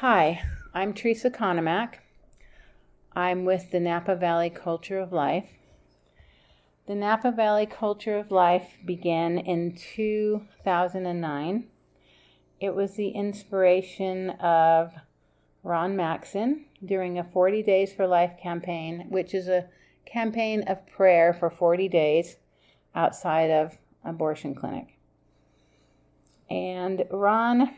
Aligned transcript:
Hi, 0.00 0.40
I'm 0.72 0.94
Teresa 0.94 1.28
Konomak. 1.28 1.96
I'm 3.12 3.44
with 3.44 3.70
the 3.70 3.80
Napa 3.80 4.16
Valley 4.16 4.48
Culture 4.48 4.98
of 4.98 5.12
Life. 5.12 5.50
The 6.86 6.94
Napa 6.94 7.30
Valley 7.30 7.66
Culture 7.66 8.16
of 8.16 8.30
Life 8.30 8.78
began 8.86 9.36
in 9.36 9.76
2009. 9.76 11.66
It 12.60 12.74
was 12.74 12.94
the 12.94 13.10
inspiration 13.10 14.30
of 14.40 14.94
Ron 15.62 15.96
Maxson 15.96 16.64
during 16.82 17.18
a 17.18 17.24
40 17.24 17.62
Days 17.62 17.92
for 17.92 18.06
Life 18.06 18.38
campaign, 18.42 19.04
which 19.10 19.34
is 19.34 19.48
a 19.48 19.68
campaign 20.06 20.62
of 20.66 20.86
prayer 20.86 21.34
for 21.34 21.50
40 21.50 21.90
days 21.90 22.36
outside 22.94 23.50
of 23.50 23.76
abortion 24.02 24.54
clinic. 24.54 24.96
And 26.48 27.04
Ron 27.10 27.74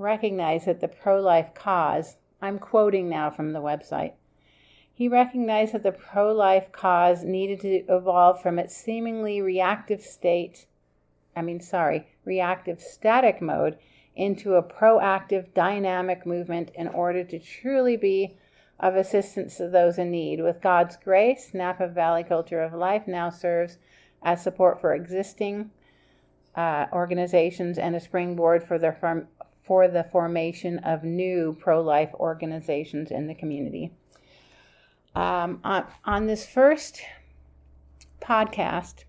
recognized 0.00 0.66
that 0.66 0.80
the 0.80 0.88
pro 0.88 1.20
life 1.20 1.54
cause, 1.54 2.16
I'm 2.40 2.58
quoting 2.58 3.08
now 3.08 3.30
from 3.30 3.52
the 3.52 3.60
website, 3.60 4.14
he 4.92 5.08
recognized 5.08 5.72
that 5.74 5.82
the 5.82 5.92
pro 5.92 6.32
life 6.32 6.72
cause 6.72 7.24
needed 7.24 7.60
to 7.60 7.84
evolve 7.88 8.42
from 8.42 8.58
its 8.58 8.76
seemingly 8.76 9.40
reactive 9.40 10.02
state, 10.02 10.66
I 11.36 11.42
mean, 11.42 11.60
sorry, 11.60 12.08
reactive 12.24 12.80
static 12.80 13.40
mode 13.40 13.78
into 14.16 14.54
a 14.54 14.62
proactive 14.62 15.54
dynamic 15.54 16.26
movement 16.26 16.70
in 16.74 16.88
order 16.88 17.24
to 17.24 17.38
truly 17.38 17.96
be 17.96 18.36
of 18.78 18.96
assistance 18.96 19.56
to 19.56 19.68
those 19.68 19.98
in 19.98 20.10
need. 20.10 20.42
With 20.42 20.60
God's 20.60 20.96
grace, 20.96 21.52
Napa 21.54 21.88
Valley 21.88 22.24
Culture 22.24 22.62
of 22.62 22.72
Life 22.72 23.06
now 23.06 23.30
serves 23.30 23.78
as 24.22 24.42
support 24.42 24.80
for 24.80 24.94
existing 24.94 25.70
uh, 26.56 26.86
organizations 26.92 27.78
and 27.78 27.94
a 27.94 28.00
springboard 28.00 28.64
for 28.64 28.78
the, 28.78 29.26
for 29.70 29.86
the 29.86 30.02
formation 30.02 30.80
of 30.80 31.04
new 31.04 31.56
pro 31.60 31.80
life 31.80 32.10
organizations 32.14 33.12
in 33.12 33.28
the 33.28 33.34
community. 33.36 33.92
Um, 35.14 35.60
on, 35.62 35.86
on 36.04 36.26
this 36.26 36.44
first 36.44 37.00
podcast, 38.20 39.04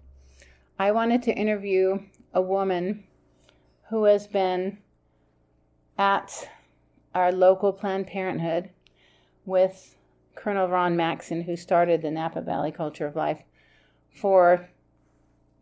I 0.78 0.92
wanted 0.92 1.24
to 1.24 1.34
interview 1.34 1.98
a 2.36 2.44
woman 2.44 3.06
who 3.90 4.04
has 4.04 4.28
been 4.28 4.78
at 5.98 6.48
our 7.16 7.32
local 7.32 7.74
Planned 7.74 8.06
Parenthood 8.06 8.70
with 9.48 9.96
Colonel 10.36 10.68
Ron 10.68 10.96
Maxson, 10.96 11.42
who 11.42 11.56
started 11.56 12.04
the 12.04 12.12
Napa 12.12 12.42
Valley 12.42 12.72
Culture 12.72 13.08
of 13.08 13.16
Life, 13.16 13.42
for 14.12 14.70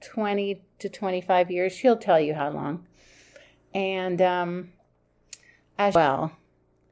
20 0.01 0.61
to 0.79 0.89
25 0.89 1.51
years. 1.51 1.71
She'll 1.71 1.95
tell 1.95 2.19
you 2.19 2.33
how 2.33 2.49
long. 2.49 2.85
And 3.73 4.21
um, 4.21 4.73
as 5.79 5.95
well, 5.95 6.33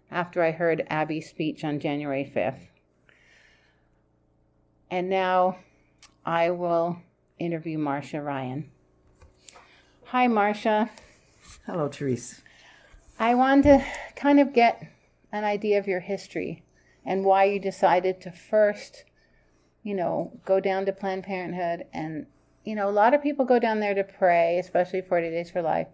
after 0.10 0.42
I 0.42 0.52
heard 0.52 0.88
Abby's 0.90 1.30
speech 1.30 1.66
on 1.66 1.82
January 1.82 2.32
5th. 2.34 2.70
And 4.90 5.10
now 5.10 5.58
I 6.26 6.52
will 6.52 7.00
interview 7.38 7.78
Marcia 7.78 8.22
Ryan. 8.22 8.72
Hi, 10.06 10.28
Marcia. 10.28 10.90
Hello, 11.66 11.90
Therese. 11.90 12.42
I 13.20 13.36
wanted 13.36 13.64
to 13.64 13.86
kind 14.16 14.40
of 14.40 14.54
get 14.54 14.82
an 15.34 15.44
idea 15.44 15.80
of 15.80 15.88
your 15.88 16.00
history 16.00 16.64
and 17.06 17.26
why 17.26 17.44
you 17.44 17.60
decided 17.60 18.22
to 18.22 18.32
first, 18.32 19.04
you 19.84 19.96
know, 19.96 20.32
go 20.46 20.62
down 20.62 20.86
to 20.86 20.94
Planned 20.94 21.24
Parenthood. 21.24 21.86
And, 21.94 22.26
you 22.64 22.74
know, 22.74 22.90
a 22.90 22.92
lot 22.92 23.14
of 23.14 23.22
people 23.22 23.44
go 23.44 23.60
down 23.60 23.82
there 23.82 23.96
to 23.96 24.06
pray, 24.06 24.60
especially 24.60 25.02
40 25.02 25.30
Days 25.30 25.52
for 25.52 25.62
Life. 25.62 25.88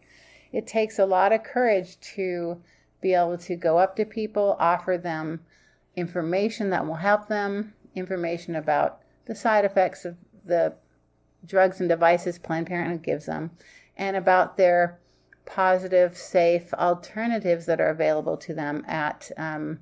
It 0.51 0.67
takes 0.67 0.99
a 0.99 1.07
lot 1.07 1.33
of 1.33 1.43
courage 1.43 1.99
to 2.15 2.61
be 3.03 3.13
able 3.13 3.37
to 3.37 3.55
go 3.55 3.77
up 3.77 3.95
to 3.97 4.05
people, 4.05 4.55
offer 4.59 4.97
them 4.97 5.41
information 5.95 6.71
that 6.71 6.87
will 6.87 6.95
help 6.95 7.27
them, 7.27 7.73
information 7.93 8.55
about 8.55 8.99
the 9.25 9.35
side 9.35 9.65
effects 9.65 10.05
of 10.05 10.17
the 10.43 10.73
drugs 11.45 11.79
and 11.79 11.89
devices 11.89 12.39
Planned 12.39 12.67
Parenthood 12.67 13.03
gives 13.03 13.27
them, 13.27 13.51
and 13.95 14.17
about 14.17 14.57
their 14.57 14.99
positive, 15.45 16.17
safe 16.17 16.73
alternatives 16.73 17.65
that 17.65 17.81
are 17.81 17.89
available 17.89 18.37
to 18.37 18.53
them 18.53 18.83
at, 18.87 19.29
um, 19.37 19.79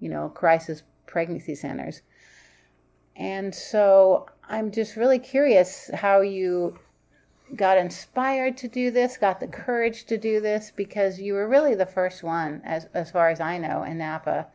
you 0.00 0.08
know, 0.08 0.28
crisis 0.28 0.82
pregnancy 1.06 1.54
centers. 1.54 2.02
And 3.16 3.54
so 3.54 4.26
I'm 4.48 4.72
just 4.72 4.96
really 4.96 5.20
curious 5.20 5.88
how 5.94 6.20
you 6.20 6.78
got 7.56 7.78
inspired 7.78 8.56
to 8.58 8.68
do 8.68 8.90
this, 8.90 9.16
got 9.16 9.40
the 9.40 9.46
courage 9.46 10.04
to 10.06 10.18
do 10.18 10.40
this, 10.40 10.72
because 10.74 11.20
you 11.20 11.34
were 11.34 11.48
really 11.48 11.74
the 11.74 11.86
first 11.86 12.22
one, 12.22 12.60
as, 12.64 12.86
as 12.94 13.10
far 13.10 13.28
as 13.28 13.40
I 13.40 13.58
know, 13.58 13.82
in 13.82 13.98
Napa 13.98 14.48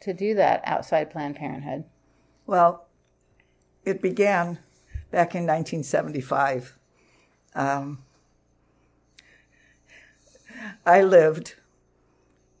to 0.00 0.12
do 0.12 0.34
that 0.34 0.62
outside 0.64 1.10
Planned 1.10 1.36
Parenthood. 1.36 1.84
Well, 2.46 2.86
it 3.84 4.02
began 4.02 4.58
back 5.10 5.34
in 5.34 5.46
1975. 5.46 6.78
Um, 7.54 8.02
I 10.84 11.02
lived 11.02 11.54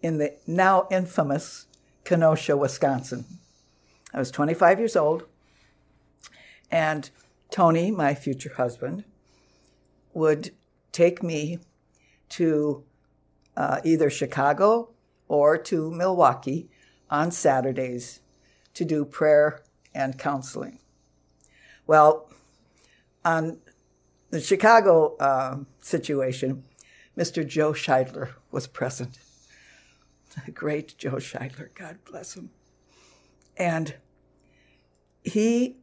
in 0.02 0.18
the 0.18 0.34
now 0.46 0.86
infamous 0.90 1.66
Kenosha, 2.04 2.56
Wisconsin. 2.56 3.24
I 4.12 4.18
was 4.18 4.30
25 4.30 4.78
years 4.78 4.96
old, 4.96 5.24
and 6.70 7.10
Tony, 7.50 7.90
my 7.90 8.14
future 8.14 8.52
husband, 8.56 9.04
would 10.14 10.52
take 10.92 11.22
me 11.22 11.58
to 12.30 12.84
uh, 13.56 13.80
either 13.84 14.08
Chicago 14.08 14.90
or 15.28 15.58
to 15.58 15.90
Milwaukee 15.90 16.68
on 17.10 17.30
Saturdays 17.30 18.20
to 18.74 18.84
do 18.84 19.04
prayer 19.04 19.62
and 19.94 20.18
counseling. 20.18 20.78
Well, 21.86 22.30
on 23.24 23.58
the 24.30 24.40
Chicago 24.40 25.16
uh, 25.18 25.58
situation, 25.80 26.64
Mr. 27.16 27.46
Joe 27.46 27.72
Scheidler 27.72 28.30
was 28.50 28.66
present. 28.66 29.18
The 30.44 30.50
great 30.52 30.96
Joe 30.98 31.16
Scheidler, 31.16 31.68
God 31.74 31.98
bless 32.04 32.36
him. 32.36 32.50
And 33.56 33.94
he 35.22 35.76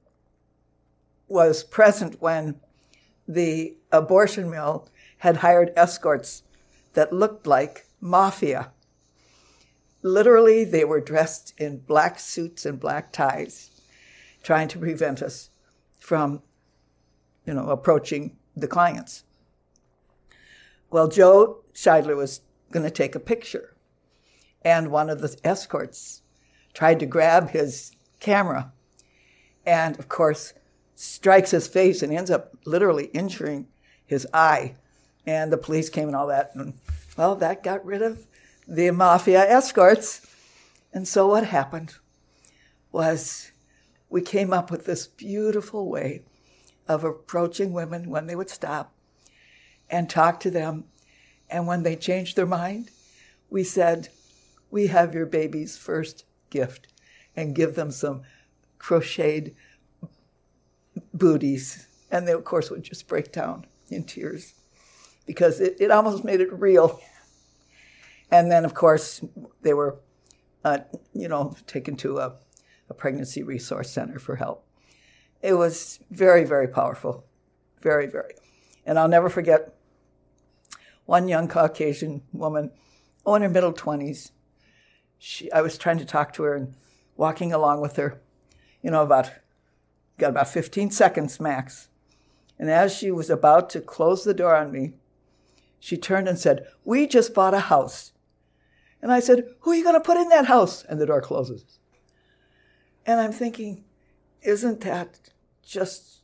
was 1.28 1.64
present 1.64 2.22
when 2.22 2.60
the 3.34 3.78
abortion 3.92 4.50
mill 4.50 4.90
had 5.20 5.38
hired 5.38 5.72
escorts 5.76 6.44
that 6.94 7.14
looked 7.14 7.48
like 7.48 7.86
mafia. 8.02 8.72
Literally, 10.02 10.66
they 10.66 10.84
were 10.84 11.00
dressed 11.00 11.54
in 11.58 11.78
black 11.78 12.20
suits 12.20 12.66
and 12.66 12.80
black 12.80 13.14
ties, 13.14 13.82
trying 14.44 14.68
to 14.68 14.80
prevent 14.80 15.22
us 15.22 15.50
from, 16.00 16.42
you 17.46 17.54
know, 17.54 17.70
approaching 17.70 18.36
the 18.56 18.68
clients. 18.68 19.24
Well, 20.90 21.08
Joe 21.08 21.64
Scheidler 21.74 22.18
was 22.18 22.42
going 22.72 22.84
to 22.84 22.92
take 22.92 23.16
a 23.16 23.20
picture, 23.20 23.76
and 24.64 24.92
one 24.92 25.10
of 25.10 25.22
the 25.22 25.38
escorts 25.44 26.22
tried 26.74 27.00
to 27.00 27.06
grab 27.06 27.52
his 27.52 27.92
camera, 28.20 28.74
and 29.66 29.98
of 30.00 30.10
course, 30.10 30.54
strikes 31.02 31.50
his 31.50 31.68
face 31.68 32.04
and 32.04 32.14
ends 32.14 32.30
up 32.30 32.54
literally 32.64 33.06
injuring 33.06 33.68
his 34.06 34.28
eye. 34.36 34.76
And 35.26 35.52
the 35.52 35.58
police 35.58 35.90
came 35.90 36.08
and 36.08 36.16
all 36.16 36.28
that, 36.28 36.52
and 36.54 36.74
well, 37.18 37.36
that 37.38 37.64
got 37.64 37.84
rid 37.84 38.04
of 38.04 38.28
the 38.68 38.92
mafia 38.92 39.42
escorts. 39.42 40.28
And 40.94 41.08
so 41.08 41.28
what 41.28 41.46
happened 41.46 41.96
was 42.92 43.52
we 44.10 44.22
came 44.22 44.54
up 44.54 44.70
with 44.70 44.86
this 44.86 45.08
beautiful 45.08 45.90
way 45.90 46.22
of 46.88 47.04
approaching 47.04 47.74
women 47.74 48.10
when 48.10 48.28
they 48.28 48.36
would 48.36 48.50
stop 48.50 48.94
and 49.90 50.10
talk 50.10 50.40
to 50.42 50.52
them. 50.52 50.84
And 51.50 51.66
when 51.66 51.82
they 51.82 51.96
changed 51.96 52.36
their 52.36 52.46
mind, 52.46 52.92
we 53.50 53.64
said, 53.64 54.10
We 54.70 54.88
have 54.88 55.16
your 55.16 55.26
baby's 55.26 55.78
first 55.78 56.26
gift, 56.50 56.88
and 57.36 57.56
give 57.56 57.76
them 57.76 57.92
some 57.92 58.22
crocheted 58.78 59.56
booties. 61.14 61.88
And 62.10 62.28
they, 62.28 62.34
of 62.34 62.44
course, 62.44 62.70
would 62.70 62.84
just 62.84 63.08
break 63.08 63.32
down 63.32 63.66
in 63.90 64.04
tears 64.04 64.54
because 65.26 65.60
it, 65.60 65.78
it 65.80 65.92
almost 65.92 66.24
made 66.24 66.42
it 66.42 66.52
real. 66.52 67.00
And 68.30 68.52
then, 68.52 68.66
of 68.66 68.74
course, 68.74 69.22
they 69.62 69.74
were, 69.74 70.00
uh, 70.64 70.80
you 71.14 71.28
know, 71.28 71.56
taken 71.68 71.96
to 71.98 72.20
a, 72.20 72.36
a 72.90 72.94
pregnancy 72.94 73.44
resource 73.44 73.90
center 73.90 74.20
for 74.20 74.36
help. 74.38 74.66
It 75.42 75.54
was 75.54 76.00
very, 76.12 76.46
very 76.46 76.68
powerful. 76.68 77.26
Very, 77.82 78.08
very. 78.08 78.34
And 78.86 78.98
I'll 78.98 79.08
never 79.08 79.30
forget 79.30 79.74
one 81.06 81.28
young 81.28 81.48
Caucasian 81.48 82.22
woman, 82.32 82.72
oh, 83.26 83.36
in 83.36 83.42
her 83.42 83.50
middle 83.50 83.74
20s. 83.74 84.32
She, 85.18 85.52
I 85.52 85.62
was 85.62 85.78
trying 85.78 85.98
to 85.98 86.06
talk 86.06 86.34
to 86.34 86.44
her 86.44 86.56
and 86.56 86.76
walking 87.18 87.54
along 87.54 87.82
with 87.82 87.98
her, 87.98 88.22
you 88.82 88.92
know, 88.92 89.04
about, 89.04 89.32
got 90.22 90.30
about 90.30 90.48
15 90.48 90.92
seconds 90.92 91.40
max. 91.40 91.90
And 92.58 92.70
as 92.70 92.96
she 92.96 93.12
was 93.12 93.30
about 93.30 93.70
to 93.72 93.82
close 93.82 94.24
the 94.24 94.34
door 94.34 94.56
on 94.56 94.72
me, 94.72 94.94
she 95.80 95.98
turned 95.98 96.30
and 96.30 96.38
said, 96.38 96.68
We 96.86 97.08
just 97.08 97.34
bought 97.34 97.56
a 97.56 97.60
house. 97.60 98.14
And 99.02 99.12
I 99.12 99.20
said, 99.20 99.44
Who 99.62 99.72
are 99.72 99.76
you 99.76 99.84
going 99.84 99.96
to 99.96 100.00
put 100.00 100.18
in 100.18 100.30
that 100.30 100.46
house? 100.46 100.86
And 100.86 101.02
the 101.02 101.08
door 101.08 101.22
closes. 101.22 101.80
And 103.06 103.20
I'm 103.20 103.32
thinking, 103.32 103.84
Isn't 104.44 104.82
that 104.82 105.20
just 105.66 106.22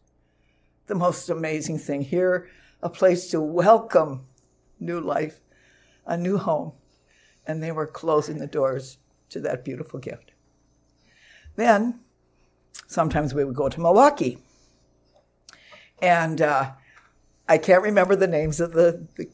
the 0.85 0.95
most 0.95 1.29
amazing 1.29 1.79
thing? 1.79 2.03
Here, 2.03 2.47
a 2.83 2.89
place 2.89 3.31
to 3.31 3.41
welcome 3.41 4.27
new 4.79 5.01
life, 5.01 5.39
a 6.05 6.15
new 6.15 6.37
home. 6.37 6.73
And 7.47 7.63
they 7.63 7.71
were 7.71 7.87
closing 7.87 8.37
the 8.37 8.47
doors 8.47 8.99
to 9.29 9.39
that 9.39 9.65
beautiful 9.65 9.99
gift. 9.99 10.33
Then, 11.55 12.01
sometimes 12.85 13.33
we 13.33 13.43
would 13.43 13.55
go 13.55 13.69
to 13.69 13.79
Milwaukee. 13.79 14.37
And 16.01 16.41
uh, 16.41 16.71
I 17.47 17.57
can't 17.57 17.81
remember 17.81 18.15
the 18.15 18.27
names 18.27 18.59
of 18.59 18.73
the, 18.73 19.07
the, 19.15 19.29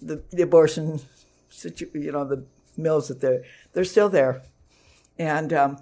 the, 0.00 0.22
the 0.30 0.42
abortion, 0.42 1.00
situ- 1.48 1.90
you 1.94 2.12
know, 2.12 2.24
the 2.24 2.44
mills 2.76 3.08
that 3.08 3.20
they're, 3.20 3.42
they're 3.72 3.84
still 3.84 4.08
there. 4.08 4.42
And 5.18 5.52
um, 5.52 5.78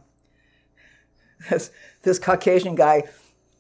this, 1.50 1.70
this 2.02 2.18
Caucasian 2.18 2.74
guy 2.74 3.04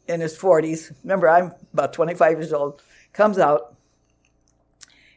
in 0.06 0.20
his 0.20 0.36
40s, 0.36 0.92
remember 1.02 1.28
I'm 1.28 1.52
about 1.72 1.92
25 1.92 2.38
years 2.38 2.52
old, 2.52 2.82
comes 3.12 3.38
out 3.38 3.76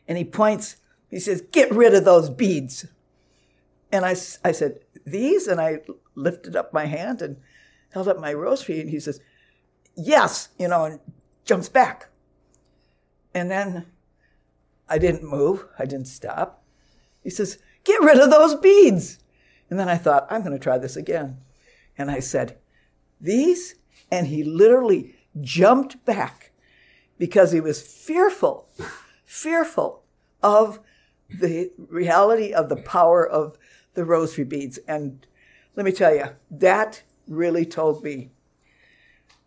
and 0.07 0.17
he 0.17 0.23
points, 0.23 0.77
he 1.09 1.19
says, 1.19 1.41
get 1.51 1.71
rid 1.71 1.93
of 1.93 2.05
those 2.05 2.29
beads. 2.29 2.85
And 3.91 4.05
I, 4.05 4.11
I 4.43 4.51
said, 4.51 4.79
these? 5.05 5.47
And 5.47 5.61
I 5.61 5.81
lifted 6.15 6.55
up 6.55 6.73
my 6.73 6.85
hand 6.85 7.21
and 7.21 7.37
held 7.93 8.07
up 8.07 8.19
my 8.19 8.33
rosary 8.33 8.81
and 8.81 8.89
he 8.89 8.99
says, 8.99 9.19
yes, 9.95 10.49
you 10.57 10.67
know, 10.67 10.85
and 10.85 10.99
jumps 11.45 11.69
back. 11.69 12.09
And 13.33 13.49
then 13.51 13.85
I 14.89 14.97
didn't 14.97 15.23
move. 15.23 15.65
I 15.77 15.85
didn't 15.85 16.07
stop. 16.07 16.63
He 17.23 17.29
says, 17.29 17.59
Get 17.83 18.01
rid 18.01 18.19
of 18.19 18.29
those 18.29 18.55
beads. 18.55 19.19
And 19.69 19.79
then 19.79 19.89
I 19.89 19.97
thought, 19.97 20.27
I'm 20.29 20.41
going 20.41 20.57
to 20.57 20.63
try 20.63 20.77
this 20.77 20.95
again. 20.95 21.37
And 21.97 22.09
I 22.09 22.19
said, 22.19 22.57
These? 23.19 23.75
And 24.11 24.27
he 24.27 24.43
literally 24.43 25.15
jumped 25.41 26.03
back 26.05 26.51
because 27.17 27.51
he 27.51 27.59
was 27.59 27.81
fearful, 27.81 28.69
fearful 29.25 30.03
of 30.41 30.79
the 31.29 31.71
reality 31.77 32.53
of 32.53 32.69
the 32.69 32.77
power 32.77 33.27
of 33.27 33.57
the 33.93 34.05
rosary 34.05 34.45
beads. 34.45 34.79
And 34.87 35.25
let 35.75 35.85
me 35.85 35.91
tell 35.91 36.15
you, 36.15 36.25
that 36.51 37.03
really 37.27 37.65
told 37.65 38.03
me. 38.03 38.31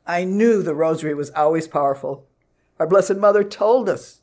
I 0.06 0.24
knew 0.24 0.62
the 0.62 0.74
rosary 0.74 1.14
was 1.14 1.30
always 1.30 1.68
powerful. 1.68 2.26
Our 2.78 2.86
Blessed 2.86 3.16
Mother 3.16 3.44
told 3.44 3.88
us 3.88 4.20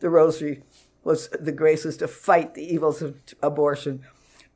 the 0.00 0.10
rosary 0.10 0.62
was 1.04 1.28
the 1.28 1.52
graces 1.52 1.96
to 1.98 2.08
fight 2.08 2.54
the 2.54 2.64
evils 2.64 3.02
of 3.02 3.16
abortion. 3.42 4.02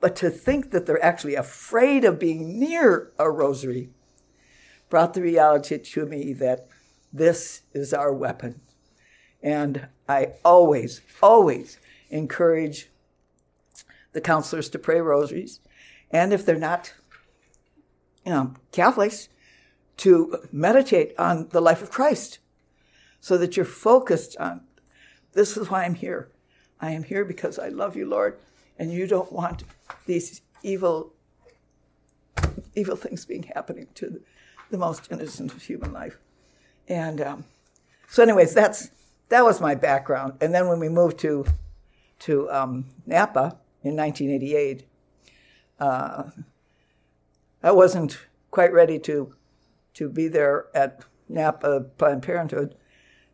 But 0.01 0.17
to 0.17 0.31
think 0.31 0.71
that 0.71 0.87
they're 0.87 1.03
actually 1.03 1.35
afraid 1.35 2.05
of 2.05 2.19
being 2.19 2.59
near 2.59 3.13
a 3.19 3.31
rosary 3.31 3.91
brought 4.91 5.15
the 5.15 5.23
reality 5.23 5.79
to 5.79 6.07
me 6.07 6.33
that 6.35 6.67
this 7.13 7.63
is 7.73 7.95
our 7.95 8.13
weapon. 8.13 8.61
And 9.43 9.89
I 10.09 10.33
always, 10.45 11.01
always 11.23 11.79
encourage 12.11 12.91
the 14.13 14.21
counselors 14.21 14.69
to 14.71 14.79
pray 14.79 15.01
rosaries. 15.01 15.61
And 16.11 16.33
if 16.33 16.45
they're 16.45 16.57
not, 16.57 16.95
know, 18.33 18.55
Catholics, 18.73 19.29
to 19.99 20.39
meditate 20.51 21.15
on 21.19 21.49
the 21.51 21.61
life 21.61 21.83
of 21.83 21.91
Christ 21.91 22.39
so 23.21 23.39
that 23.39 23.57
you're 23.57 23.67
focused 23.67 24.37
on 24.39 24.63
this 25.33 25.57
is 25.57 25.69
why 25.69 25.85
I'm 25.85 25.95
here. 25.95 26.29
I 26.81 26.91
am 26.93 27.03
here 27.03 27.25
because 27.25 27.59
I 27.59 27.69
love 27.69 27.97
you, 27.97 28.07
Lord, 28.07 28.39
and 28.79 28.93
you 28.93 29.07
don't 29.07 29.33
want 29.33 29.65
these 30.07 30.43
evil 30.63 31.13
evil 32.75 32.97
things 32.97 33.25
being 33.25 33.45
happening 33.55 33.87
to 33.95 34.11
the, 34.11 34.21
the 34.71 34.79
most 34.79 35.11
innocent 35.11 35.53
of 35.53 35.63
human 35.63 35.93
life. 35.93 36.19
And 36.89 37.21
um, 37.21 37.45
so, 38.09 38.23
anyways, 38.23 38.55
that's 38.55 38.91
that 39.29 39.45
was 39.45 39.61
my 39.61 39.75
background. 39.75 40.35
And 40.41 40.55
then 40.55 40.69
when 40.69 40.79
we 40.79 40.89
moved 40.89 41.19
to 41.21 41.45
to 42.21 42.51
um, 42.51 42.87
Napa 43.07 43.59
in 43.83 43.97
1988, 43.97 44.87
uh, 45.81 46.25
I 47.65 47.73
wasn't 47.73 48.19
quite 48.51 48.75
ready 48.75 48.99
to 49.01 49.35
to 49.95 50.11
be 50.11 50.29
there 50.29 50.67
at 50.75 51.03
Napa 51.31 51.87
Planned 51.97 52.23
Parenthood 52.23 52.75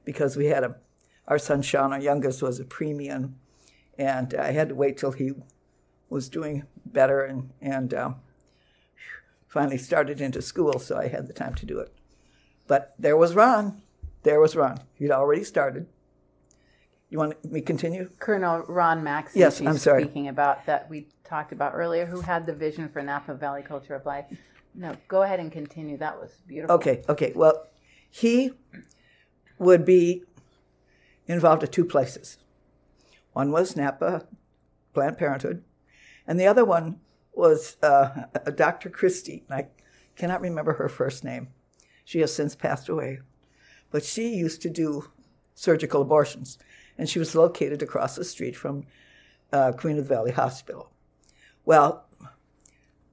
because 0.04 0.36
we 0.36 0.46
had 0.46 0.62
a 0.62 0.76
our 1.26 1.38
son 1.38 1.62
Sean, 1.62 1.92
our 1.92 2.00
youngest, 2.00 2.40
was 2.40 2.60
a 2.60 2.64
preemie, 2.64 3.32
and 3.98 4.34
I 4.34 4.52
had 4.52 4.68
to 4.68 4.74
wait 4.76 4.98
till 4.98 5.10
he 5.10 5.32
was 6.08 6.28
doing 6.28 6.64
better 6.86 7.24
and 7.24 7.50
and 7.60 7.92
um, 7.92 8.16
finally 9.48 9.78
started 9.78 10.20
into 10.20 10.40
school, 10.40 10.78
so 10.78 10.96
I 10.96 11.08
had 11.08 11.26
the 11.26 11.32
time 11.32 11.56
to 11.56 11.66
do 11.66 11.80
it. 11.80 11.92
But 12.68 12.94
there 13.00 13.16
was 13.16 13.34
Ron. 13.34 13.82
There 14.22 14.40
was 14.40 14.54
Ron. 14.54 14.78
He'd 14.94 15.10
already 15.10 15.42
started. 15.42 15.88
You 17.10 17.18
want 17.18 17.44
me 17.44 17.60
to 17.60 17.66
continue? 17.66 18.08
Colonel 18.20 18.60
Ron 18.68 19.02
Max. 19.02 19.34
Yes, 19.34 19.60
I'm 19.60 19.76
sorry. 19.78 20.04
Speaking 20.04 20.28
about 20.28 20.64
that 20.66 20.88
we 20.88 21.08
talked 21.24 21.52
about 21.52 21.72
earlier, 21.74 22.06
who 22.06 22.20
had 22.20 22.46
the 22.46 22.52
vision 22.52 22.88
for 22.88 23.02
Napa 23.02 23.34
Valley 23.34 23.62
Culture 23.62 23.96
of 23.96 24.06
Life. 24.06 24.26
No, 24.76 24.94
go 25.08 25.22
ahead 25.22 25.40
and 25.40 25.50
continue. 25.50 25.96
That 25.96 26.18
was 26.18 26.30
beautiful. 26.46 26.76
Okay, 26.76 27.02
okay. 27.08 27.32
Well, 27.34 27.66
he 28.08 28.52
would 29.58 29.84
be 29.84 30.22
involved 31.26 31.64
at 31.64 31.72
two 31.72 31.84
places. 31.84 32.38
One 33.32 33.50
was 33.50 33.76
Napa 33.76 34.26
Planned 34.94 35.18
Parenthood, 35.18 35.64
and 36.28 36.38
the 36.38 36.46
other 36.46 36.64
one 36.64 37.00
was 37.32 37.76
uh, 37.82 38.24
Dr. 38.54 38.88
Christie. 38.88 39.44
I 39.50 39.66
cannot 40.14 40.40
remember 40.40 40.74
her 40.74 40.88
first 40.88 41.24
name. 41.24 41.48
She 42.04 42.20
has 42.20 42.32
since 42.32 42.54
passed 42.54 42.88
away. 42.88 43.20
But 43.90 44.04
she 44.04 44.28
used 44.28 44.62
to 44.62 44.70
do 44.70 45.10
surgical 45.54 46.02
abortions, 46.02 46.58
and 47.00 47.08
she 47.08 47.18
was 47.18 47.34
located 47.34 47.82
across 47.82 48.14
the 48.14 48.24
street 48.24 48.54
from 48.54 48.84
uh, 49.54 49.72
Queen 49.72 49.96
of 49.96 50.06
the 50.06 50.14
Valley 50.14 50.32
Hospital. 50.32 50.90
Well, 51.64 52.04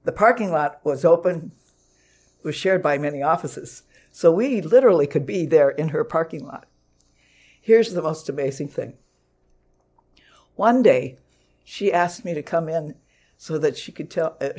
the 0.04 0.12
parking 0.12 0.52
lot 0.52 0.78
was 0.84 1.06
open, 1.06 1.52
was 2.42 2.54
shared 2.54 2.82
by 2.82 2.98
many 2.98 3.22
offices, 3.22 3.84
so 4.12 4.30
we 4.30 4.60
literally 4.60 5.06
could 5.06 5.24
be 5.24 5.46
there 5.46 5.70
in 5.70 5.88
her 5.88 6.04
parking 6.04 6.46
lot. 6.46 6.66
Here's 7.62 7.94
the 7.94 8.02
most 8.02 8.28
amazing 8.28 8.68
thing. 8.68 8.92
One 10.54 10.82
day, 10.82 11.16
she 11.64 11.90
asked 11.90 12.26
me 12.26 12.34
to 12.34 12.42
come 12.42 12.68
in 12.68 12.94
so 13.38 13.56
that 13.56 13.78
she 13.78 13.90
could 13.90 14.10
tell, 14.10 14.36
uh, 14.38 14.50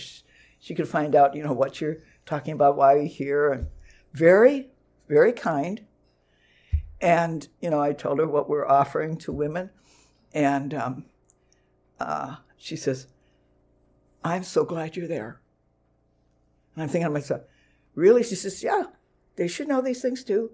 she 0.59 0.73
could 0.73 0.87
find 0.87 1.13
out, 1.13 1.35
you 1.35 1.43
know, 1.43 1.53
what 1.53 1.79
you're 1.79 1.97
talking 2.25 2.53
about, 2.53 2.77
why 2.77 2.95
you're 2.95 3.05
here, 3.05 3.51
and 3.51 3.67
very, 4.11 4.69
very 5.07 5.33
kind. 5.33 5.85
And 7.01 7.47
you 7.61 7.69
know, 7.69 7.81
I 7.81 7.93
told 7.93 8.19
her 8.19 8.27
what 8.27 8.49
we're 8.49 8.67
offering 8.67 9.17
to 9.19 9.31
women, 9.31 9.69
and 10.33 10.73
um, 10.73 11.05
uh, 11.99 12.37
she 12.57 12.75
says, 12.75 13.07
"I'm 14.23 14.43
so 14.43 14.65
glad 14.65 14.95
you're 14.95 15.07
there." 15.07 15.39
And 16.75 16.83
I'm 16.83 16.89
thinking 16.89 17.07
to 17.07 17.13
myself, 17.13 17.41
"Really?" 17.95 18.23
She 18.23 18.35
says, 18.35 18.61
"Yeah, 18.63 18.83
they 19.35 19.47
should 19.47 19.67
know 19.67 19.81
these 19.81 20.01
things 20.01 20.23
too." 20.23 20.51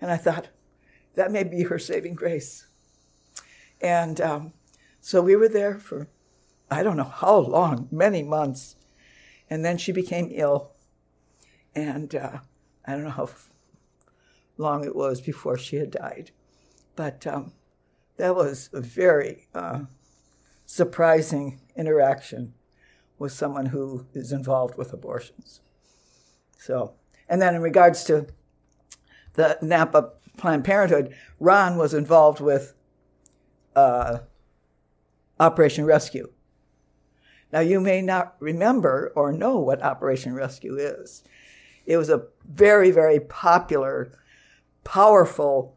And 0.00 0.10
I 0.10 0.16
thought, 0.16 0.48
that 1.18 1.32
may 1.32 1.42
be 1.42 1.64
her 1.64 1.80
saving 1.80 2.14
grace. 2.14 2.68
And 3.80 4.20
um, 4.20 4.52
so 5.00 5.20
we 5.20 5.34
were 5.34 5.48
there 5.48 5.78
for 5.78 6.08
I 6.70 6.82
don't 6.82 6.96
know 6.96 7.04
how 7.04 7.38
long, 7.38 7.88
many 7.90 8.22
months. 8.22 8.76
And 9.50 9.64
then 9.64 9.78
she 9.78 9.90
became 9.90 10.28
ill. 10.30 10.72
And 11.74 12.14
uh, 12.14 12.38
I 12.86 12.92
don't 12.92 13.04
know 13.04 13.10
how 13.10 13.28
long 14.58 14.84
it 14.84 14.94
was 14.94 15.20
before 15.20 15.56
she 15.56 15.76
had 15.76 15.90
died. 15.90 16.30
But 16.96 17.26
um, 17.26 17.52
that 18.16 18.36
was 18.36 18.68
a 18.72 18.80
very 18.80 19.48
uh, 19.54 19.80
surprising 20.66 21.60
interaction 21.76 22.54
with 23.18 23.32
someone 23.32 23.66
who 23.66 24.06
is 24.12 24.32
involved 24.32 24.76
with 24.76 24.92
abortions. 24.92 25.60
So, 26.58 26.94
and 27.28 27.40
then 27.40 27.54
in 27.54 27.62
regards 27.62 28.04
to 28.04 28.26
the 29.34 29.58
Napa 29.62 30.10
Planned 30.36 30.64
Parenthood, 30.64 31.14
Ron 31.40 31.76
was 31.76 31.94
involved 31.94 32.40
with 32.40 32.74
uh, 33.74 34.18
Operation 35.40 35.84
Rescue. 35.84 36.30
Now, 37.52 37.60
you 37.60 37.80
may 37.80 38.02
not 38.02 38.36
remember 38.40 39.12
or 39.16 39.32
know 39.32 39.58
what 39.58 39.82
Operation 39.82 40.34
Rescue 40.34 40.76
is. 40.76 41.24
It 41.86 41.96
was 41.96 42.10
a 42.10 42.26
very, 42.46 42.90
very 42.90 43.20
popular, 43.20 44.18
powerful, 44.84 45.76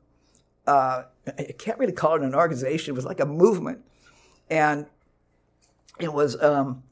uh, 0.67 1.03
I 1.27 1.53
can't 1.57 1.77
really 1.79 1.93
call 1.93 2.15
it 2.15 2.21
an 2.21 2.35
organization, 2.35 2.93
it 2.93 2.95
was 2.95 3.05
like 3.05 3.19
a 3.19 3.25
movement. 3.25 3.85
And 4.49 4.87
it 5.99 6.13
was, 6.13 6.41
um, 6.41 6.83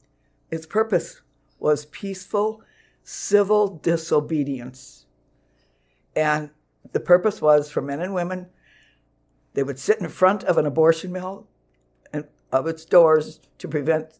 its 0.50 0.66
purpose 0.66 1.20
was 1.58 1.86
peaceful 1.86 2.62
civil 3.02 3.68
disobedience. 3.78 5.06
And 6.14 6.50
the 6.92 7.00
purpose 7.00 7.40
was 7.40 7.70
for 7.70 7.82
men 7.82 8.00
and 8.00 8.14
women, 8.14 8.46
they 9.54 9.62
would 9.62 9.78
sit 9.78 10.00
in 10.00 10.08
front 10.08 10.44
of 10.44 10.58
an 10.58 10.66
abortion 10.66 11.12
mill 11.12 11.46
and 12.12 12.24
of 12.52 12.66
its 12.66 12.84
doors 12.84 13.40
to 13.58 13.68
prevent 13.68 14.18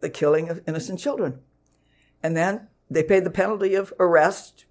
the 0.00 0.10
killing 0.10 0.48
of 0.48 0.62
innocent 0.66 0.98
children. 0.98 1.40
And 2.22 2.36
then 2.36 2.68
they 2.90 3.02
paid 3.02 3.24
the 3.24 3.30
penalty 3.30 3.74
of 3.74 3.92
arrest, 3.98 4.64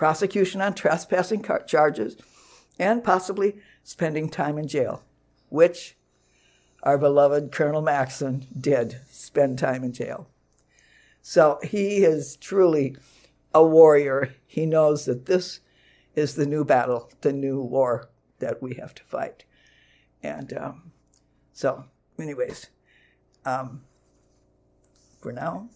prosecution 0.00 0.62
on 0.62 0.72
trespassing 0.72 1.44
charges, 1.66 2.16
and 2.78 3.04
possibly 3.04 3.58
spending 3.82 4.30
time 4.30 4.56
in 4.56 4.66
jail, 4.66 5.04
which 5.50 5.94
our 6.82 6.96
beloved 6.96 7.52
Colonel 7.52 7.82
Maxson 7.82 8.46
did 8.58 8.98
spend 9.10 9.58
time 9.58 9.84
in 9.84 9.92
jail. 9.92 10.26
So 11.20 11.58
he 11.62 11.98
is 11.98 12.36
truly 12.36 12.96
a 13.52 13.62
warrior. 13.62 14.34
He 14.46 14.64
knows 14.64 15.04
that 15.04 15.26
this 15.26 15.60
is 16.14 16.34
the 16.34 16.46
new 16.46 16.64
battle, 16.64 17.10
the 17.20 17.34
new 17.34 17.60
war 17.60 18.08
that 18.38 18.62
we 18.62 18.76
have 18.76 18.94
to 18.94 19.02
fight. 19.02 19.44
And 20.22 20.50
um, 20.54 20.92
so, 21.52 21.84
anyways, 22.18 22.68
um, 23.44 23.82
for 25.20 25.30
now, 25.30 25.68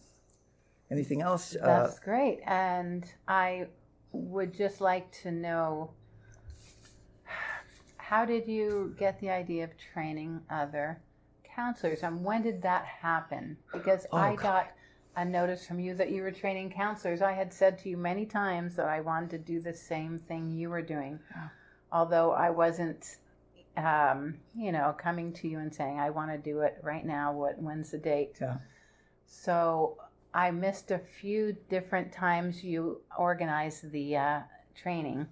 anything 0.90 1.20
else? 1.20 1.54
Uh, 1.54 1.66
That's 1.66 1.98
uh, 1.98 2.02
great. 2.02 2.40
And 2.46 3.04
I 3.28 3.66
would 4.14 4.54
just 4.54 4.80
like 4.80 5.10
to 5.22 5.30
know 5.30 5.90
how 7.96 8.24
did 8.24 8.46
you 8.46 8.94
get 8.98 9.18
the 9.20 9.30
idea 9.30 9.64
of 9.64 9.70
training 9.76 10.40
other 10.50 11.02
counselors 11.42 12.02
and 12.02 12.24
when 12.24 12.42
did 12.42 12.62
that 12.62 12.84
happen? 12.84 13.56
Because 13.72 14.06
oh, 14.12 14.18
I 14.18 14.30
God. 14.36 14.42
got 14.42 14.66
a 15.16 15.24
notice 15.24 15.66
from 15.66 15.80
you 15.80 15.94
that 15.94 16.10
you 16.10 16.22
were 16.22 16.30
training 16.30 16.70
counselors. 16.70 17.22
I 17.22 17.32
had 17.32 17.52
said 17.52 17.78
to 17.80 17.88
you 17.88 17.96
many 17.96 18.26
times 18.26 18.76
that 18.76 18.86
I 18.86 19.00
wanted 19.00 19.30
to 19.30 19.38
do 19.38 19.60
the 19.60 19.72
same 19.72 20.18
thing 20.18 20.50
you 20.50 20.70
were 20.70 20.82
doing, 20.82 21.18
although 21.92 22.32
I 22.32 22.50
wasn't, 22.50 23.16
um, 23.76 24.34
you 24.56 24.72
know, 24.72 24.94
coming 24.98 25.32
to 25.34 25.48
you 25.48 25.58
and 25.58 25.74
saying 25.74 25.98
I 25.98 26.10
want 26.10 26.30
to 26.30 26.38
do 26.38 26.60
it 26.60 26.78
right 26.82 27.04
now. 27.04 27.32
What 27.32 27.58
when's 27.60 27.90
the 27.90 27.98
date? 27.98 28.38
Yeah. 28.40 28.58
So 29.26 29.98
I 30.34 30.50
missed 30.50 30.90
a 30.90 30.98
few 30.98 31.56
different 31.70 32.12
times 32.12 32.64
you 32.64 33.00
organized 33.16 33.92
the 33.92 34.16
uh, 34.16 34.40
training, 34.74 35.28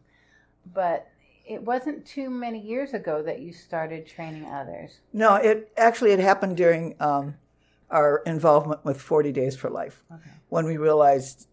but 0.73 1.09
it 1.45 1.61
wasn't 1.61 2.07
too 2.07 2.31
many 2.31 2.61
years 2.61 2.95
ago 2.95 3.21
that 3.23 3.41
you 3.41 3.53
started 3.53 4.07
training 4.07 4.45
others. 4.47 5.01
No, 5.13 5.35
it 5.35 5.73
actually 5.77 6.13
it 6.13 6.21
happened 6.21 6.57
during 6.57 6.95
um, 7.01 7.35
our 7.91 8.23
involvement 8.27 8.85
with 8.85 9.01
40 9.01 9.33
Days 9.33 9.57
for 9.57 9.69
Life 9.69 10.05
okay. 10.13 10.31
when 10.51 10.67
we 10.67 10.77
realized 10.77 11.49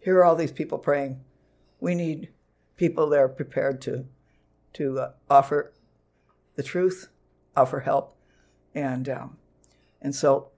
here 0.00 0.18
are 0.18 0.24
all 0.24 0.34
these 0.34 0.52
people 0.52 0.78
praying. 0.78 1.20
We 1.80 1.94
need 1.94 2.30
people 2.76 3.10
that 3.10 3.18
are 3.18 3.28
prepared 3.28 3.82
to 3.82 4.06
to 4.74 4.98
uh, 4.98 5.12
offer 5.28 5.72
the 6.56 6.62
truth, 6.62 7.08
offer 7.54 7.80
help, 7.80 8.16
and 8.74 9.08
um, 9.10 9.36
and 10.00 10.14
so 10.14 10.48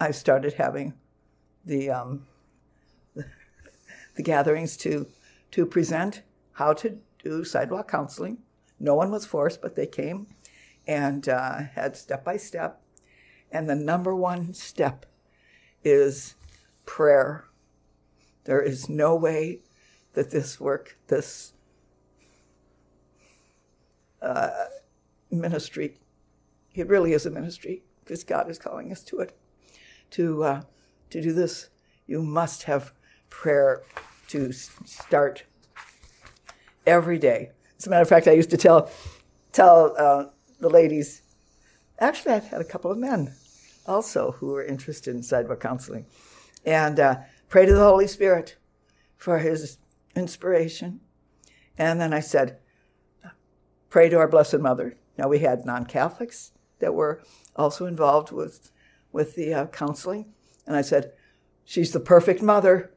I 0.00 0.10
started 0.10 0.54
having 0.54 0.94
the, 1.64 1.90
um, 1.90 2.26
the, 3.14 3.24
the 4.16 4.22
gatherings 4.22 4.76
to 4.78 5.06
to 5.52 5.66
present 5.66 6.22
how 6.52 6.72
to 6.72 6.98
do 7.22 7.44
sidewalk 7.44 7.88
counseling. 7.88 8.38
No 8.80 8.94
one 8.94 9.12
was 9.12 9.24
forced, 9.24 9.62
but 9.62 9.76
they 9.76 9.86
came 9.86 10.26
and 10.88 11.28
uh, 11.28 11.58
had 11.74 11.96
step 11.96 12.24
by 12.24 12.36
step. 12.36 12.80
And 13.52 13.68
the 13.68 13.76
number 13.76 14.16
one 14.16 14.54
step 14.54 15.06
is 15.84 16.34
prayer. 16.84 17.44
There 18.44 18.60
is 18.60 18.88
no 18.88 19.14
way 19.14 19.60
that 20.14 20.30
this 20.30 20.58
work, 20.58 20.96
this 21.06 21.52
uh, 24.20 24.50
ministry, 25.30 25.98
it 26.74 26.88
really 26.88 27.12
is 27.12 27.26
a 27.26 27.30
ministry 27.30 27.82
because 28.02 28.24
God 28.24 28.50
is 28.50 28.58
calling 28.58 28.90
us 28.90 29.02
to 29.04 29.20
it, 29.20 29.36
to 30.10 30.44
uh, 30.44 30.62
to 31.12 31.22
do 31.22 31.32
this, 31.32 31.68
you 32.06 32.22
must 32.22 32.64
have 32.64 32.92
prayer 33.30 33.82
to 34.28 34.52
start 34.52 35.44
every 36.86 37.18
day. 37.18 37.50
As 37.78 37.86
a 37.86 37.90
matter 37.90 38.02
of 38.02 38.08
fact, 38.08 38.28
I 38.28 38.32
used 38.32 38.50
to 38.50 38.56
tell 38.56 38.90
tell 39.52 39.94
uh, 39.98 40.26
the 40.60 40.68
ladies. 40.68 41.22
Actually, 41.98 42.34
I've 42.34 42.48
had 42.48 42.60
a 42.60 42.64
couple 42.64 42.90
of 42.90 42.98
men 42.98 43.34
also 43.86 44.32
who 44.32 44.48
were 44.48 44.64
interested 44.64 45.14
in 45.14 45.22
sidewalk 45.22 45.60
counseling, 45.60 46.06
and 46.64 46.98
uh, 46.98 47.16
pray 47.48 47.66
to 47.66 47.74
the 47.74 47.84
Holy 47.84 48.06
Spirit 48.06 48.56
for 49.16 49.38
His 49.38 49.78
inspiration. 50.16 51.00
And 51.78 52.00
then 52.00 52.12
I 52.12 52.20
said, 52.20 52.58
pray 53.88 54.08
to 54.08 54.18
our 54.18 54.28
Blessed 54.28 54.58
Mother. 54.58 54.96
Now 55.16 55.28
we 55.28 55.38
had 55.38 55.64
non-Catholics 55.64 56.52
that 56.80 56.94
were 56.94 57.22
also 57.56 57.86
involved 57.86 58.32
with 58.32 58.70
with 59.12 59.34
the 59.34 59.52
uh, 59.52 59.66
counseling, 59.66 60.32
and 60.66 60.76
I 60.76 60.82
said, 60.82 61.12
She's 61.64 61.92
the 61.92 62.00
perfect 62.00 62.42
mother. 62.42 62.90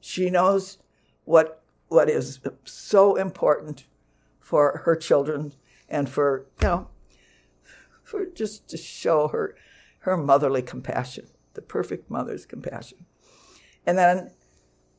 She 0.00 0.30
knows 0.30 0.78
what, 1.24 1.62
what 1.88 2.08
is 2.08 2.40
so 2.64 3.16
important 3.16 3.86
for 4.38 4.82
her 4.84 4.94
children 4.94 5.52
and 5.88 6.08
for, 6.08 6.46
you 6.60 6.68
know, 6.68 6.88
for 8.02 8.26
just 8.26 8.68
to 8.68 8.76
show 8.76 9.28
her, 9.28 9.56
her 10.00 10.16
motherly 10.16 10.62
compassion, 10.62 11.26
the 11.54 11.62
perfect 11.62 12.10
mother's 12.10 12.46
compassion. 12.46 13.04
And 13.86 13.98
then 13.98 14.30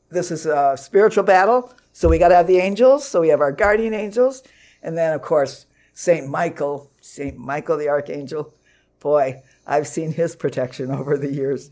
this 0.09 0.31
is 0.31 0.45
a 0.45 0.75
spiritual 0.77 1.23
battle. 1.23 1.73
So 1.93 2.09
we 2.09 2.17
got 2.17 2.29
to 2.29 2.35
have 2.35 2.47
the 2.47 2.57
angels. 2.57 3.07
So 3.07 3.21
we 3.21 3.29
have 3.29 3.41
our 3.41 3.51
guardian 3.51 3.93
angels. 3.93 4.43
And 4.83 4.97
then, 4.97 5.13
of 5.13 5.21
course, 5.21 5.65
St. 5.93 6.27
Michael, 6.27 6.91
St. 7.01 7.37
Michael 7.37 7.77
the 7.77 7.89
Archangel. 7.89 8.53
Boy, 8.99 9.41
I've 9.65 9.87
seen 9.87 10.11
his 10.11 10.35
protection 10.35 10.91
over 10.99 11.17
the 11.17 11.31
years 11.31 11.71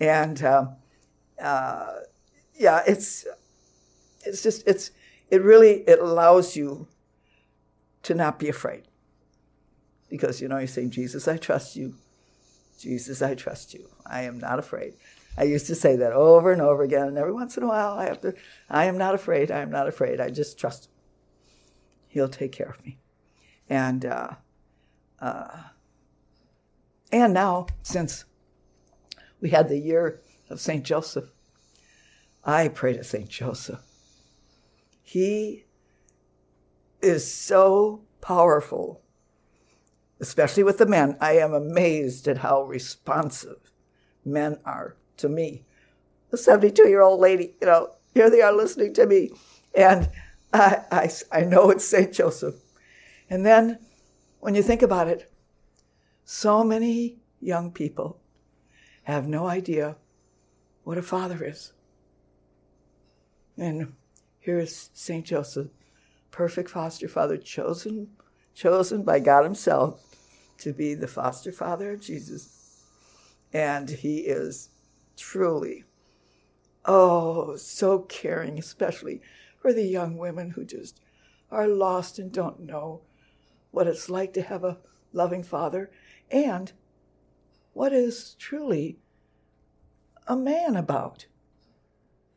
and 0.00 0.42
um, 0.44 0.76
uh, 1.40 1.94
yeah, 2.54 2.82
it's 2.86 3.26
it's 4.24 4.42
just 4.42 4.66
it's 4.66 4.90
it 5.30 5.42
really 5.42 5.82
it 5.88 5.98
allows 5.98 6.56
you 6.56 6.86
to 8.02 8.14
not 8.14 8.38
be 8.38 8.48
afraid 8.48 8.84
because 10.08 10.40
you 10.40 10.48
know 10.48 10.58
you're 10.58 10.66
saying 10.66 10.90
Jesus, 10.90 11.28
I 11.28 11.36
trust 11.36 11.76
you. 11.76 11.94
Jesus, 12.78 13.22
I 13.22 13.34
trust 13.34 13.74
you. 13.74 13.88
I 14.06 14.22
am 14.22 14.38
not 14.38 14.58
afraid. 14.58 14.94
I 15.36 15.44
used 15.44 15.66
to 15.66 15.74
say 15.74 15.96
that 15.96 16.12
over 16.12 16.52
and 16.52 16.62
over 16.62 16.82
again, 16.82 17.08
and 17.08 17.18
every 17.18 17.32
once 17.32 17.56
in 17.56 17.62
a 17.62 17.66
while 17.66 17.92
I 17.92 18.06
have 18.06 18.20
to. 18.22 18.34
I 18.70 18.86
am 18.86 18.98
not 18.98 19.14
afraid. 19.14 19.50
I 19.50 19.60
am 19.60 19.70
not 19.70 19.88
afraid. 19.88 20.20
I 20.20 20.30
just 20.30 20.58
trust 20.58 20.86
him. 20.86 20.92
He'll 22.08 22.28
take 22.28 22.52
care 22.52 22.68
of 22.68 22.84
me, 22.84 22.98
and 23.68 24.04
uh, 24.04 24.30
uh, 25.20 25.62
and 27.12 27.34
now 27.34 27.66
since 27.82 28.24
we 29.40 29.50
had 29.50 29.68
the 29.68 29.78
year 29.78 30.20
of 30.50 30.60
St. 30.60 30.84
Joseph. 30.84 31.30
I 32.44 32.68
pray 32.68 32.94
to 32.94 33.04
St. 33.04 33.28
Joseph. 33.28 33.80
He 35.02 35.64
is 37.00 37.30
so 37.30 38.02
powerful, 38.20 39.02
especially 40.20 40.64
with 40.64 40.78
the 40.78 40.86
men. 40.86 41.16
I 41.20 41.32
am 41.38 41.52
amazed 41.52 42.28
at 42.28 42.38
how 42.38 42.62
responsive 42.62 43.70
men 44.24 44.58
are 44.64 44.96
to 45.18 45.28
me. 45.28 45.64
A 46.32 46.36
72 46.36 46.88
year 46.88 47.02
old 47.02 47.20
lady, 47.20 47.54
you 47.60 47.66
know, 47.66 47.94
here 48.14 48.30
they 48.30 48.42
are 48.42 48.52
listening 48.52 48.94
to 48.94 49.06
me. 49.06 49.30
And 49.74 50.10
I, 50.52 50.82
I, 50.90 51.10
I 51.32 51.40
know 51.42 51.70
it's 51.70 51.84
St. 51.84 52.12
Joseph. 52.12 52.56
And 53.30 53.44
then 53.44 53.78
when 54.40 54.54
you 54.54 54.62
think 54.62 54.82
about 54.82 55.08
it, 55.08 55.30
so 56.24 56.62
many 56.62 57.18
young 57.40 57.70
people 57.70 58.20
have 59.12 59.26
no 59.26 59.46
idea 59.46 59.96
what 60.84 60.98
a 60.98 61.02
father 61.02 61.42
is. 61.42 61.72
And 63.56 63.94
here's 64.38 64.90
St. 64.92 65.24
Joseph, 65.24 65.68
perfect 66.30 66.68
foster 66.68 67.08
father, 67.08 67.38
chosen, 67.38 68.08
chosen 68.54 69.04
by 69.04 69.18
God 69.20 69.44
Himself 69.44 70.04
to 70.58 70.74
be 70.74 70.92
the 70.92 71.08
foster 71.08 71.50
father 71.50 71.92
of 71.92 72.02
Jesus. 72.02 72.84
And 73.50 73.88
he 73.88 74.18
is 74.18 74.68
truly, 75.16 75.84
oh, 76.84 77.56
so 77.56 78.00
caring, 78.00 78.58
especially 78.58 79.22
for 79.58 79.72
the 79.72 79.86
young 79.86 80.18
women 80.18 80.50
who 80.50 80.64
just 80.64 81.00
are 81.50 81.66
lost 81.66 82.18
and 82.18 82.30
don't 82.30 82.60
know 82.60 83.00
what 83.70 83.86
it's 83.86 84.10
like 84.10 84.34
to 84.34 84.42
have 84.42 84.64
a 84.64 84.76
loving 85.14 85.42
father 85.42 85.90
and 86.30 86.72
what 87.78 87.92
is 87.92 88.34
truly 88.40 88.98
a 90.26 90.34
man 90.34 90.74
about? 90.74 91.26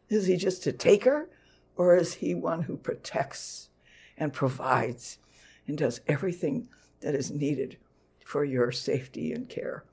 Is 0.07 0.27
he 0.27 0.37
just 0.37 0.67
a 0.67 0.71
taker, 0.71 1.31
or 1.75 1.95
is 1.95 2.13
he 2.13 2.35
one 2.35 2.61
who 2.61 2.77
protects 2.77 3.69
and 4.15 4.31
provides 4.31 5.17
and 5.65 5.79
does 5.79 6.01
everything 6.05 6.69
that 6.99 7.15
is 7.15 7.31
needed 7.31 7.77
for 8.23 8.45
your 8.45 8.71
safety 8.71 9.33
and 9.33 9.49
care? 9.49 9.83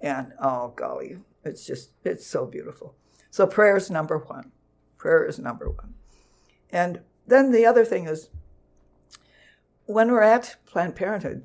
And 0.00 0.32
oh, 0.40 0.72
golly, 0.74 1.18
it's 1.44 1.66
just, 1.66 1.90
it's 2.02 2.26
so 2.26 2.46
beautiful. 2.46 2.94
So 3.30 3.46
prayer 3.46 3.76
is 3.76 3.90
number 3.90 4.16
one. 4.16 4.52
Prayer 4.96 5.26
is 5.26 5.38
number 5.38 5.68
one. 5.68 5.92
And 6.70 7.00
then 7.26 7.52
the 7.52 7.66
other 7.66 7.84
thing 7.84 8.08
is 8.08 8.30
when 9.84 10.10
we're 10.10 10.22
at 10.22 10.56
Planned 10.64 10.96
Parenthood, 10.96 11.44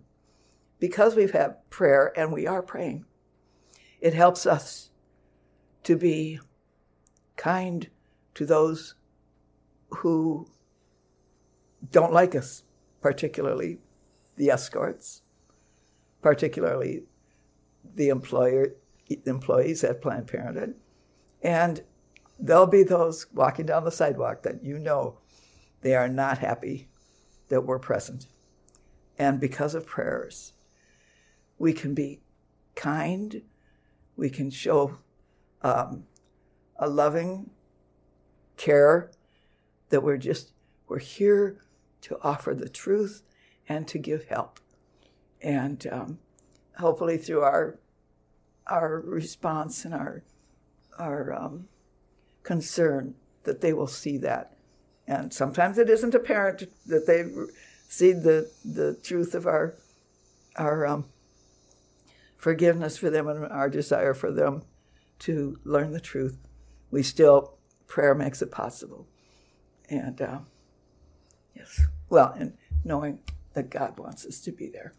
because 0.79 1.17
we've 1.17 1.31
had 1.31 1.69
prayer 1.69 2.13
and 2.15 2.31
we 2.31 2.47
are 2.47 2.61
praying, 2.61 3.03
it 4.01 4.13
helps 4.13 4.45
us 4.45 4.89
to 5.83 5.95
be 5.95 6.39
kind 7.35 7.89
to 8.35 8.45
those 8.45 8.95
who 9.89 10.47
don't 11.91 12.13
like 12.13 12.35
us, 12.35 12.63
particularly 13.01 13.79
the 14.35 14.49
escorts, 14.49 15.21
particularly 16.21 17.03
the 17.95 18.09
employer 18.09 18.73
employees 19.25 19.83
at 19.83 20.01
Planned 20.01 20.27
Parenthood. 20.27 20.75
And 21.41 21.81
there'll 22.37 22.67
be 22.67 22.83
those 22.83 23.25
walking 23.33 23.65
down 23.65 23.83
the 23.83 23.91
sidewalk 23.91 24.43
that 24.43 24.63
you 24.63 24.77
know 24.77 25.17
they 25.81 25.95
are 25.95 26.07
not 26.07 26.37
happy 26.37 26.87
that 27.47 27.61
we're 27.61 27.79
present. 27.79 28.27
And 29.17 29.39
because 29.39 29.75
of 29.75 29.85
prayers, 29.85 30.53
we 31.57 31.73
can 31.73 31.93
be 31.93 32.21
kind, 32.75 33.41
we 34.19 34.29
can 34.29 34.49
show 34.51 34.97
um, 35.61 36.03
a 36.77 36.89
loving 36.89 37.49
care 38.57 39.11
that 39.89 40.03
we're 40.03 40.17
just, 40.17 40.51
we're 40.87 40.99
here 40.99 41.57
to 42.01 42.17
offer 42.21 42.53
the 42.53 42.69
truth 42.69 43.23
and 43.67 43.87
to 43.87 43.97
give 43.97 44.25
help. 44.25 44.59
And 45.41 45.87
um, 45.91 46.19
hopefully 46.77 47.17
through 47.17 47.41
our, 47.41 47.79
our 48.67 48.99
response 48.99 49.85
and 49.85 49.93
our, 49.93 50.23
our 50.97 51.33
um, 51.33 51.69
concern 52.43 53.15
that 53.43 53.61
they 53.61 53.73
will 53.73 53.87
see 53.87 54.17
that. 54.17 54.57
And 55.07 55.33
sometimes 55.33 55.77
it 55.77 55.89
isn't 55.89 56.13
apparent 56.13 56.63
that 56.87 57.07
they 57.07 57.23
see 57.87 58.11
the, 58.11 58.51
the 58.63 58.95
truth 59.01 59.33
of 59.33 59.47
our, 59.47 59.75
our 60.57 60.85
um, 60.85 61.05
forgiveness 62.39 62.97
for 62.97 63.09
them 63.09 63.27
and 63.27 63.45
our 63.45 63.69
desire 63.69 64.13
for 64.13 64.31
them 64.31 64.63
to 65.19 65.59
learn 65.65 65.91
the 65.91 65.99
truth. 65.99 66.39
We 66.89 67.03
still, 67.03 67.57
prayer 67.85 68.15
makes 68.15 68.41
it 68.41 68.49
possible. 68.49 69.05
And 69.89 70.21
uh, 70.21 70.39
yes, 71.53 71.81
well, 72.09 72.33
and 72.39 72.53
knowing 72.83 73.19
that 73.53 73.69
God 73.69 73.99
wants 73.99 74.25
us 74.25 74.39
to 74.41 74.51
be 74.51 74.67
there. 74.67 74.93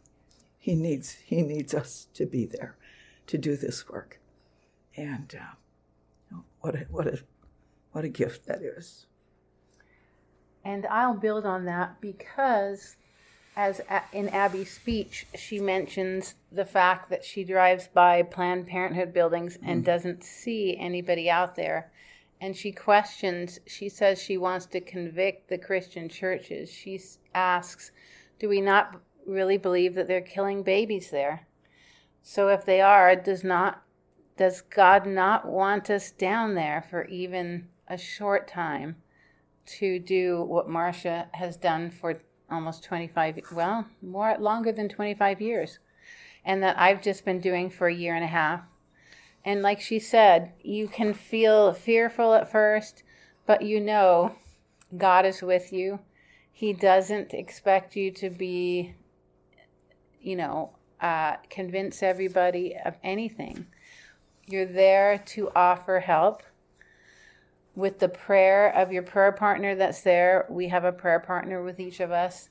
He 0.59 0.75
needs, 0.75 1.13
he 1.25 1.41
needs 1.41 1.73
us 1.73 2.09
to 2.15 2.27
be 2.27 2.45
there 2.45 2.77
to 3.27 3.39
do 3.39 3.57
this 3.57 3.89
work. 3.89 4.21
And 4.95 5.35
uh, 5.35 6.37
what, 6.61 6.75
a, 6.75 6.79
what, 6.91 7.07
a, 7.07 7.21
what 7.93 8.05
a 8.05 8.09
gift 8.09 8.47
that 8.47 8.61
is. 8.61 9.07
And 10.63 10.85
I'll 10.87 11.15
build 11.15 11.47
on 11.47 11.65
that 11.65 12.03
because, 12.03 12.97
as 13.61 13.83
in 14.15 14.31
Abby's 14.31 14.71
speech, 14.71 15.27
she 15.35 15.61
mentions 15.61 16.35
the 16.51 16.65
fact 16.65 17.11
that 17.11 17.23
she 17.23 17.45
drives 17.45 17.89
by 17.89 18.23
Planned 18.23 18.67
Parenthood 18.67 19.13
buildings 19.13 19.59
and 19.63 19.83
mm. 19.83 19.85
doesn't 19.85 20.25
see 20.25 20.79
anybody 20.79 21.29
out 21.29 21.57
there. 21.57 21.93
And 22.41 22.57
she 22.57 22.73
questions, 22.73 23.61
she 23.67 23.91
says 23.91 24.19
she 24.19 24.39
wants 24.39 24.65
to 24.67 24.81
convict 24.81 25.51
the 25.51 25.59
Christian 25.59 26.09
churches. 26.09 26.73
She 26.73 26.99
asks, 27.35 27.91
Do 28.39 28.49
we 28.49 28.63
not 28.63 28.99
really 29.27 29.59
believe 29.59 29.95
that 29.95 30.09
they're 30.09 30.23
killing 30.23 30.63
babies 30.63 31.11
there? 31.11 31.47
So 32.23 32.49
if 32.49 32.65
they 32.65 32.81
are, 32.81 33.15
does 33.15 33.45
not 33.45 33.83
does 34.39 34.63
God 34.63 35.07
not 35.07 35.47
want 35.47 35.91
us 35.91 36.13
down 36.13 36.55
there 36.55 36.83
for 36.89 37.05
even 37.05 37.69
a 37.89 37.99
short 37.99 38.49
time? 38.49 38.97
to 39.67 40.01
do 40.01 40.43
what 40.43 40.69
Marcia 40.69 41.29
has 41.33 41.57
done 41.57 41.91
for 41.91 42.21
almost 42.51 42.85
25 42.85 43.41
well 43.53 43.87
more 44.03 44.37
longer 44.39 44.73
than 44.73 44.89
25 44.89 45.41
years. 45.41 45.79
And 46.45 46.63
that 46.63 46.79
I've 46.79 47.03
just 47.03 47.25
been 47.25 47.41
doing 47.41 47.71
for 47.71 47.89
a 47.89 47.95
year 47.95 48.15
and 48.15 48.25
a 48.25 48.29
half. 48.29 48.63
And 49.45 49.63
like 49.63 49.81
she 49.81 49.99
said 49.99 50.53
you 50.63 50.89
can 50.89 51.15
feel 51.15 51.73
fearful 51.73 52.35
at 52.35 52.51
first 52.51 53.03
but 53.47 53.63
you 53.63 53.81
know 53.81 54.37
God 54.97 55.25
is 55.25 55.43
with 55.43 55.73
you. 55.73 56.01
He 56.53 56.73
doesn't 56.73 57.33
expect 57.33 57.97
you 57.97 58.11
to 58.13 58.31
be 58.31 58.95
you 60.21 60.37
know 60.37 60.71
uh, 61.01 61.37
convince 61.49 62.03
everybody 62.03 62.77
of 62.85 62.95
anything. 63.03 63.67
You're 64.47 64.67
there 64.67 65.19
to 65.27 65.51
offer 65.55 66.01
help 66.01 66.43
with 67.75 67.99
the 67.99 68.09
prayer 68.09 68.75
of 68.75 68.93
your 68.93 69.03
prayer 69.03 69.33
partner 69.33 69.75
that's 69.75 70.03
there. 70.03 70.47
We 70.49 70.69
have 70.69 70.85
a 70.85 70.93
prayer 70.93 71.21
partner 71.21 71.63
with 71.63 71.81
each 71.81 72.01
of 72.01 72.11
us. 72.11 72.51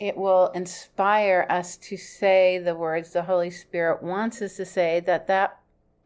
It 0.00 0.16
will 0.16 0.48
inspire 0.48 1.44
us 1.50 1.76
to 1.78 1.96
say 1.96 2.58
the 2.58 2.76
words 2.76 3.12
the 3.12 3.22
Holy 3.22 3.50
Spirit 3.50 4.02
wants 4.02 4.40
us 4.40 4.56
to 4.56 4.64
say 4.64 5.00
that 5.00 5.26
that 5.26 5.58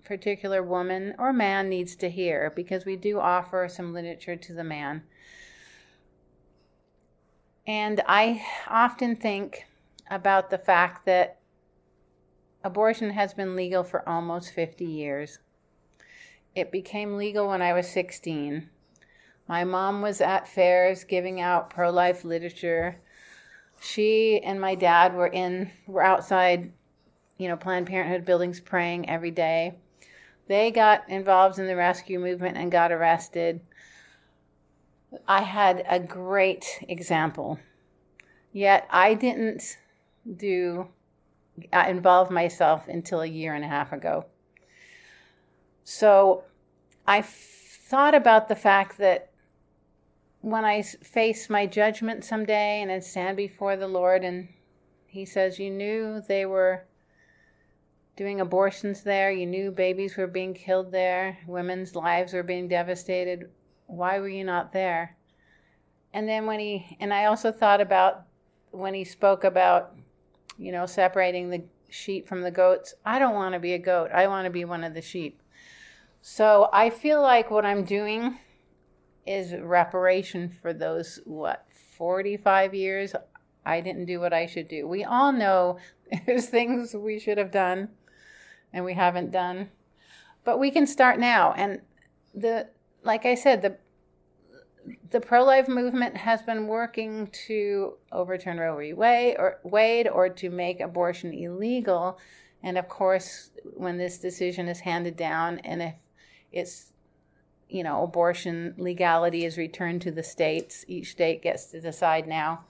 particular 0.04 0.62
woman 0.62 1.14
or 1.18 1.32
man 1.32 1.68
needs 1.68 1.94
to 1.96 2.10
hear 2.10 2.52
because 2.56 2.84
we 2.84 2.96
do 2.96 3.20
offer 3.20 3.68
some 3.68 3.92
literature 3.92 4.36
to 4.36 4.52
the 4.52 4.64
man. 4.64 5.02
And 7.66 8.02
I 8.06 8.44
often 8.66 9.14
think 9.14 9.66
about 10.10 10.50
the 10.50 10.58
fact 10.58 11.06
that 11.06 11.38
abortion 12.64 13.10
has 13.10 13.34
been 13.34 13.54
legal 13.54 13.84
for 13.84 14.08
almost 14.08 14.52
50 14.52 14.84
years. 14.84 15.38
It 16.54 16.70
became 16.70 17.16
legal 17.16 17.48
when 17.48 17.62
I 17.62 17.72
was 17.72 17.88
16. 17.88 18.68
My 19.48 19.64
mom 19.64 20.02
was 20.02 20.20
at 20.20 20.46
fairs 20.46 21.04
giving 21.04 21.40
out 21.40 21.70
pro 21.70 21.90
life 21.90 22.24
literature. 22.24 22.96
She 23.80 24.40
and 24.40 24.60
my 24.60 24.74
dad 24.74 25.14
were 25.14 25.26
in 25.26 25.70
were 25.86 26.02
outside, 26.02 26.72
you 27.38 27.48
know, 27.48 27.56
Planned 27.56 27.86
Parenthood 27.86 28.24
buildings 28.24 28.60
praying 28.60 29.08
every 29.08 29.30
day. 29.30 29.74
They 30.46 30.70
got 30.70 31.08
involved 31.08 31.58
in 31.58 31.66
the 31.66 31.76
rescue 31.76 32.18
movement 32.18 32.56
and 32.56 32.70
got 32.70 32.92
arrested. 32.92 33.60
I 35.26 35.42
had 35.42 35.84
a 35.88 35.98
great 35.98 36.84
example. 36.88 37.58
Yet 38.52 38.86
I 38.90 39.14
didn't 39.14 39.78
do 40.36 40.88
I 41.72 41.88
involve 41.90 42.30
myself 42.30 42.88
until 42.88 43.20
a 43.22 43.26
year 43.26 43.54
and 43.54 43.64
a 43.64 43.68
half 43.68 43.92
ago. 43.92 44.26
So 45.84 46.44
I 47.06 47.22
thought 47.22 48.14
about 48.14 48.48
the 48.48 48.56
fact 48.56 48.98
that 48.98 49.30
when 50.40 50.64
I 50.64 50.82
face 50.82 51.48
my 51.48 51.66
judgment 51.66 52.24
someday 52.24 52.82
and 52.82 52.90
I 52.90 52.98
stand 52.98 53.36
before 53.36 53.76
the 53.76 53.88
Lord 53.88 54.24
and 54.24 54.48
He 55.06 55.24
says, 55.24 55.58
You 55.58 55.70
knew 55.70 56.20
they 56.26 56.46
were 56.46 56.84
doing 58.16 58.40
abortions 58.40 59.02
there, 59.02 59.30
you 59.30 59.46
knew 59.46 59.70
babies 59.70 60.16
were 60.16 60.26
being 60.26 60.54
killed 60.54 60.92
there, 60.92 61.38
women's 61.46 61.94
lives 61.94 62.32
were 62.32 62.42
being 62.42 62.68
devastated. 62.68 63.50
Why 63.86 64.18
were 64.18 64.28
you 64.28 64.44
not 64.44 64.72
there? 64.72 65.16
And 66.12 66.28
then 66.28 66.46
when 66.46 66.60
he, 66.60 66.96
and 67.00 67.12
I 67.12 67.26
also 67.26 67.50
thought 67.50 67.80
about 67.80 68.24
when 68.70 68.94
he 68.94 69.04
spoke 69.04 69.44
about, 69.44 69.94
you 70.58 70.72
know, 70.72 70.86
separating 70.86 71.50
the 71.50 71.62
sheep 71.90 72.26
from 72.26 72.42
the 72.42 72.50
goats. 72.50 72.94
I 73.04 73.18
don't 73.18 73.34
want 73.34 73.54
to 73.54 73.60
be 73.60 73.74
a 73.74 73.78
goat, 73.78 74.10
I 74.12 74.26
want 74.26 74.46
to 74.46 74.50
be 74.50 74.64
one 74.64 74.84
of 74.84 74.94
the 74.94 75.02
sheep. 75.02 75.41
So 76.24 76.68
I 76.72 76.88
feel 76.88 77.20
like 77.20 77.50
what 77.50 77.66
I'm 77.66 77.84
doing 77.84 78.38
is 79.26 79.54
reparation 79.54 80.48
for 80.62 80.72
those, 80.72 81.20
what, 81.24 81.66
45 81.96 82.74
years 82.74 83.14
I 83.64 83.80
didn't 83.80 84.06
do 84.06 84.20
what 84.20 84.32
I 84.32 84.46
should 84.46 84.68
do. 84.68 84.86
We 84.86 85.04
all 85.04 85.32
know 85.32 85.78
there's 86.26 86.46
things 86.46 86.94
we 86.94 87.18
should 87.18 87.38
have 87.38 87.50
done 87.50 87.88
and 88.72 88.84
we 88.84 88.94
haven't 88.94 89.32
done. 89.32 89.68
But 90.44 90.58
we 90.58 90.70
can 90.70 90.86
start 90.86 91.18
now. 91.18 91.52
And 91.56 91.80
the 92.34 92.68
like 93.02 93.26
I 93.26 93.34
said, 93.34 93.62
the 93.62 93.76
the 95.10 95.20
pro-life 95.20 95.68
movement 95.68 96.16
has 96.16 96.42
been 96.42 96.66
working 96.66 97.28
to 97.46 97.94
overturn 98.10 98.58
Roe 98.58 98.76
v. 98.76 98.92
Wade 98.92 99.36
or, 99.38 99.58
Wade 99.62 100.08
or 100.08 100.28
to 100.28 100.50
make 100.50 100.80
abortion 100.80 101.32
illegal. 101.32 102.18
And 102.64 102.76
of 102.78 102.88
course, 102.88 103.50
when 103.74 103.98
this 103.98 104.18
decision 104.18 104.68
is 104.68 104.80
handed 104.80 105.16
down, 105.16 105.58
and 105.60 105.82
if 105.82 105.94
it's 106.52 106.92
you 107.68 107.82
know 107.82 108.02
abortion 108.02 108.74
legality 108.76 109.44
is 109.44 109.56
returned 109.58 110.02
to 110.02 110.10
the 110.10 110.22
states. 110.22 110.84
Each 110.88 111.12
state 111.12 111.42
gets 111.42 111.66
to 111.66 111.80
decide 111.80 112.26
now. 112.26 112.64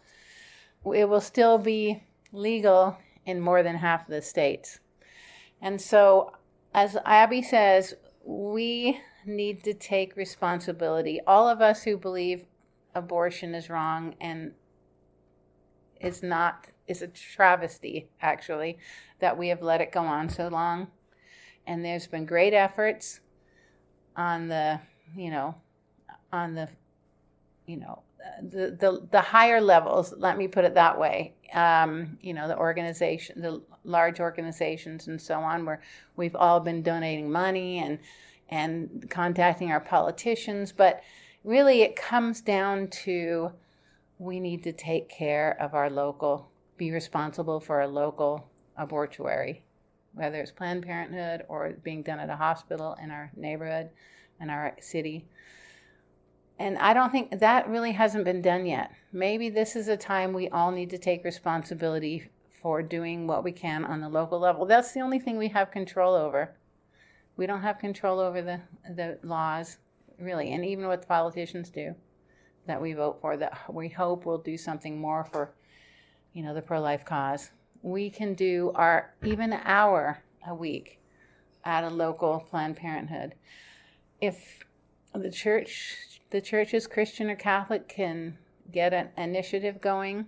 It 0.85 1.09
will 1.09 1.21
still 1.21 1.59
be 1.59 2.05
legal 2.33 2.97
in 3.27 3.41
more 3.41 3.63
than 3.63 3.77
half 3.77 4.03
of 4.03 4.09
the 4.09 4.23
states. 4.23 4.81
And 5.61 5.81
so 5.81 6.33
as 6.75 6.97
abby 7.05 7.43
says 7.43 7.95
we 8.25 9.01
need 9.27 9.63
to 9.65 9.75
take 9.75 10.17
responsibility. 10.17 11.21
All 11.27 11.49
of 11.49 11.61
us 11.61 11.83
who 11.83 11.97
believe 11.97 12.45
abortion 12.95 13.55
is 13.55 13.71
wrong 13.71 14.15
and 14.21 14.53
is 16.01 16.23
not 16.23 16.69
is 16.89 17.01
a 17.01 17.09
travesty 17.09 18.09
actually 18.21 18.79
that 19.21 19.39
we 19.39 19.49
have 19.49 19.63
let 19.63 19.81
it 19.81 19.93
go 19.93 20.01
on 20.01 20.29
so 20.29 20.49
long. 20.49 20.89
And 21.67 21.85
there's 21.85 22.09
been 22.09 22.27
great 22.27 22.53
efforts 22.53 23.21
on 24.17 24.49
the, 24.49 24.81
you 25.17 25.31
know, 25.31 25.55
on 26.33 26.55
the, 26.55 26.69
you 27.67 27.77
know, 27.77 28.03
the, 28.43 28.77
the, 28.79 29.07
the 29.11 29.21
higher 29.21 29.61
levels, 29.61 30.15
let 30.17 30.39
me 30.39 30.49
put 30.49 30.65
it 30.65 30.75
that 30.75 30.99
way, 30.99 31.35
um, 31.55 32.19
you 32.23 32.35
know, 32.35 32.49
the 32.49 32.57
organization, 32.57 33.41
the 33.41 33.61
large 33.85 34.21
organizations 34.21 35.09
and 35.09 35.21
so 35.21 35.41
on, 35.41 35.65
where 35.65 35.81
we've 36.17 36.37
all 36.37 36.61
been 36.61 36.83
donating 36.83 37.31
money 37.31 37.79
and, 37.79 37.99
and 38.49 39.07
contacting 39.11 39.71
our 39.71 39.81
politicians. 39.81 40.73
But 40.73 41.03
really, 41.45 41.83
it 41.83 41.97
comes 41.97 42.41
down 42.41 42.89
to 43.05 43.53
we 44.19 44.39
need 44.39 44.63
to 44.63 44.73
take 44.73 45.09
care 45.09 45.57
of 45.61 45.75
our 45.75 45.91
local, 45.91 46.49
be 46.77 46.93
responsible 46.93 47.59
for 47.59 47.81
our 47.81 47.89
local 47.89 48.49
abortuary, 48.77 49.63
whether 50.15 50.41
it's 50.41 50.51
Planned 50.51 50.85
Parenthood 50.85 51.45
or 51.49 51.73
being 51.83 52.03
done 52.03 52.21
at 52.21 52.31
a 52.31 52.37
hospital 52.37 52.97
in 53.03 53.11
our 53.11 53.31
neighborhood, 53.37 53.91
in 54.41 54.51
our 54.51 54.77
city 54.81 55.27
and 56.63 56.79
I 56.79 56.95
don't 56.95 57.11
think 57.11 57.41
that 57.41 57.69
really 57.69 57.91
hasn't 57.91 58.25
been 58.25 58.41
done 58.41 58.67
yet. 58.67 58.93
Maybe 59.13 59.49
this 59.49 59.75
is 59.75 59.89
a 59.89 59.97
time 59.97 60.33
we 60.33 60.49
all 60.51 60.71
need 60.71 60.91
to 60.91 60.99
take 60.99 61.25
responsibility 61.25 62.31
for 62.63 62.83
doing 62.83 63.27
what 63.27 63.43
we 63.43 63.51
can 63.51 63.85
on 63.85 64.01
the 64.01 64.09
local 64.09 64.39
level. 64.39 64.65
That's 64.65 64.93
the 64.93 65.01
only 65.01 65.19
thing 65.19 65.39
we 65.39 65.49
have 65.49 65.73
control 65.73 66.15
over. 66.15 66.55
We 67.37 67.47
don't 67.47 67.63
have 67.63 67.79
control 67.79 68.21
over 68.21 68.43
the, 68.43 68.61
the 68.95 69.19
laws, 69.25 69.79
really, 70.21 70.53
and 70.53 70.65
even 70.65 70.87
what 70.87 71.01
the 71.01 71.09
politicians 71.09 71.69
do 71.69 71.97
that 72.69 72.81
we 72.81 72.93
vote 72.93 73.21
for 73.21 73.37
that 73.37 73.59
we 73.69 73.89
hope 73.89 74.25
will 74.25 74.39
do 74.39 74.57
something 74.57 75.01
more 75.01 75.25
for, 75.25 75.53
you 76.33 76.45
know, 76.45 76.55
the 76.55 76.63
pro 76.63 76.81
life 76.81 77.05
cause. 77.05 77.51
We 77.83 78.11
can 78.11 78.35
do 78.35 78.73
our 78.75 79.13
even 79.25 79.53
hour 79.53 80.23
a 80.47 80.55
week 80.55 81.01
at 81.65 81.85
a 81.85 81.91
local 81.91 82.47
Planned 82.49 82.77
Parenthood. 82.77 83.35
If 84.21 84.65
the 85.15 85.31
church 85.31 86.21
the 86.31 86.41
churches, 86.41 86.87
Christian 86.87 87.29
or 87.29 87.37
Catholic, 87.37 87.89
can 87.89 88.39
get 88.73 88.95
an 88.95 89.11
initiative 89.19 89.81
going 89.81 90.27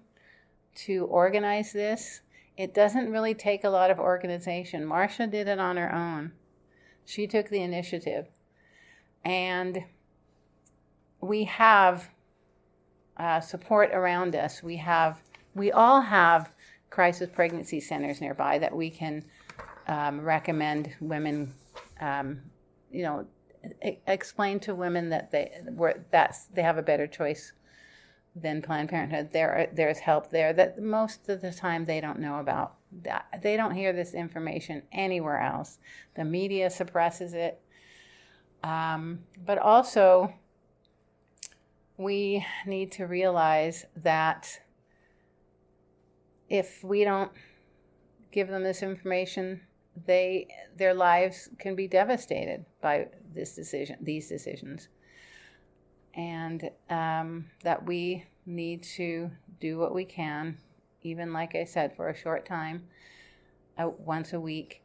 to 0.74 1.06
organize 1.06 1.72
this. 1.72 2.20
It 2.56 2.74
doesn't 2.74 3.10
really 3.10 3.34
take 3.34 3.64
a 3.64 3.70
lot 3.70 3.90
of 3.90 3.98
organization. 3.98 4.84
Marcia 4.84 5.26
did 5.26 5.48
it 5.48 5.58
on 5.58 5.76
her 5.78 5.92
own. 5.92 6.32
She 7.06 7.26
took 7.26 7.48
the 7.48 7.62
initiative. 7.62 8.26
And 9.24 9.84
we 11.20 11.44
have 11.44 12.10
uh, 13.16 13.40
support 13.40 13.90
around 13.92 14.36
us. 14.36 14.62
We 14.62 14.76
have, 14.76 15.22
we 15.54 15.72
all 15.72 16.02
have 16.02 16.52
crisis 16.94 17.28
pregnancy 17.28 17.80
centers 17.80 18.20
nearby 18.20 18.56
that 18.56 18.74
we 18.74 18.88
can 18.88 19.24
um, 19.88 20.20
recommend 20.20 20.94
women, 21.00 21.52
um, 22.00 22.40
you 22.92 23.02
know, 23.02 23.26
explain 24.06 24.60
to 24.60 24.76
women 24.76 25.08
that 25.08 25.32
they 25.32 25.60
were 25.72 26.04
that's 26.12 26.44
they 26.54 26.62
have 26.62 26.78
a 26.78 26.82
better 26.82 27.08
choice 27.08 27.52
than 28.36 28.62
Planned 28.62 28.90
Parenthood. 28.90 29.32
There 29.32 29.68
there's 29.72 29.98
help 29.98 30.30
there 30.30 30.52
that 30.52 30.80
most 30.80 31.28
of 31.28 31.40
the 31.40 31.52
time 31.52 31.84
they 31.84 32.00
don't 32.00 32.20
know 32.20 32.38
about. 32.38 32.76
They 33.42 33.56
don't 33.56 33.74
hear 33.74 33.92
this 33.92 34.14
information 34.14 34.84
anywhere 34.92 35.40
else. 35.40 35.78
The 36.14 36.24
media 36.24 36.70
suppresses 36.70 37.34
it, 37.34 37.60
um, 38.62 39.18
but 39.44 39.58
also 39.58 40.32
we 41.96 42.46
need 42.66 42.92
to 42.92 43.06
realize 43.06 43.84
that 43.96 44.60
if 46.54 46.84
we 46.84 47.02
don't 47.02 47.32
give 48.30 48.46
them 48.46 48.62
this 48.62 48.80
information, 48.80 49.60
they 50.06 50.46
their 50.76 50.94
lives 50.94 51.48
can 51.58 51.74
be 51.74 51.88
devastated 51.88 52.64
by 52.80 53.08
this 53.34 53.56
decision, 53.56 53.96
these 54.00 54.28
decisions, 54.28 54.88
and 56.14 56.70
um, 56.90 57.46
that 57.64 57.84
we 57.84 58.24
need 58.46 58.84
to 58.84 59.28
do 59.60 59.78
what 59.78 59.92
we 59.92 60.04
can, 60.04 60.56
even 61.02 61.32
like 61.32 61.56
I 61.56 61.64
said, 61.64 61.96
for 61.96 62.08
a 62.08 62.16
short 62.16 62.46
time, 62.46 62.84
uh, 63.76 63.88
once 63.98 64.32
a 64.32 64.38
week. 64.38 64.82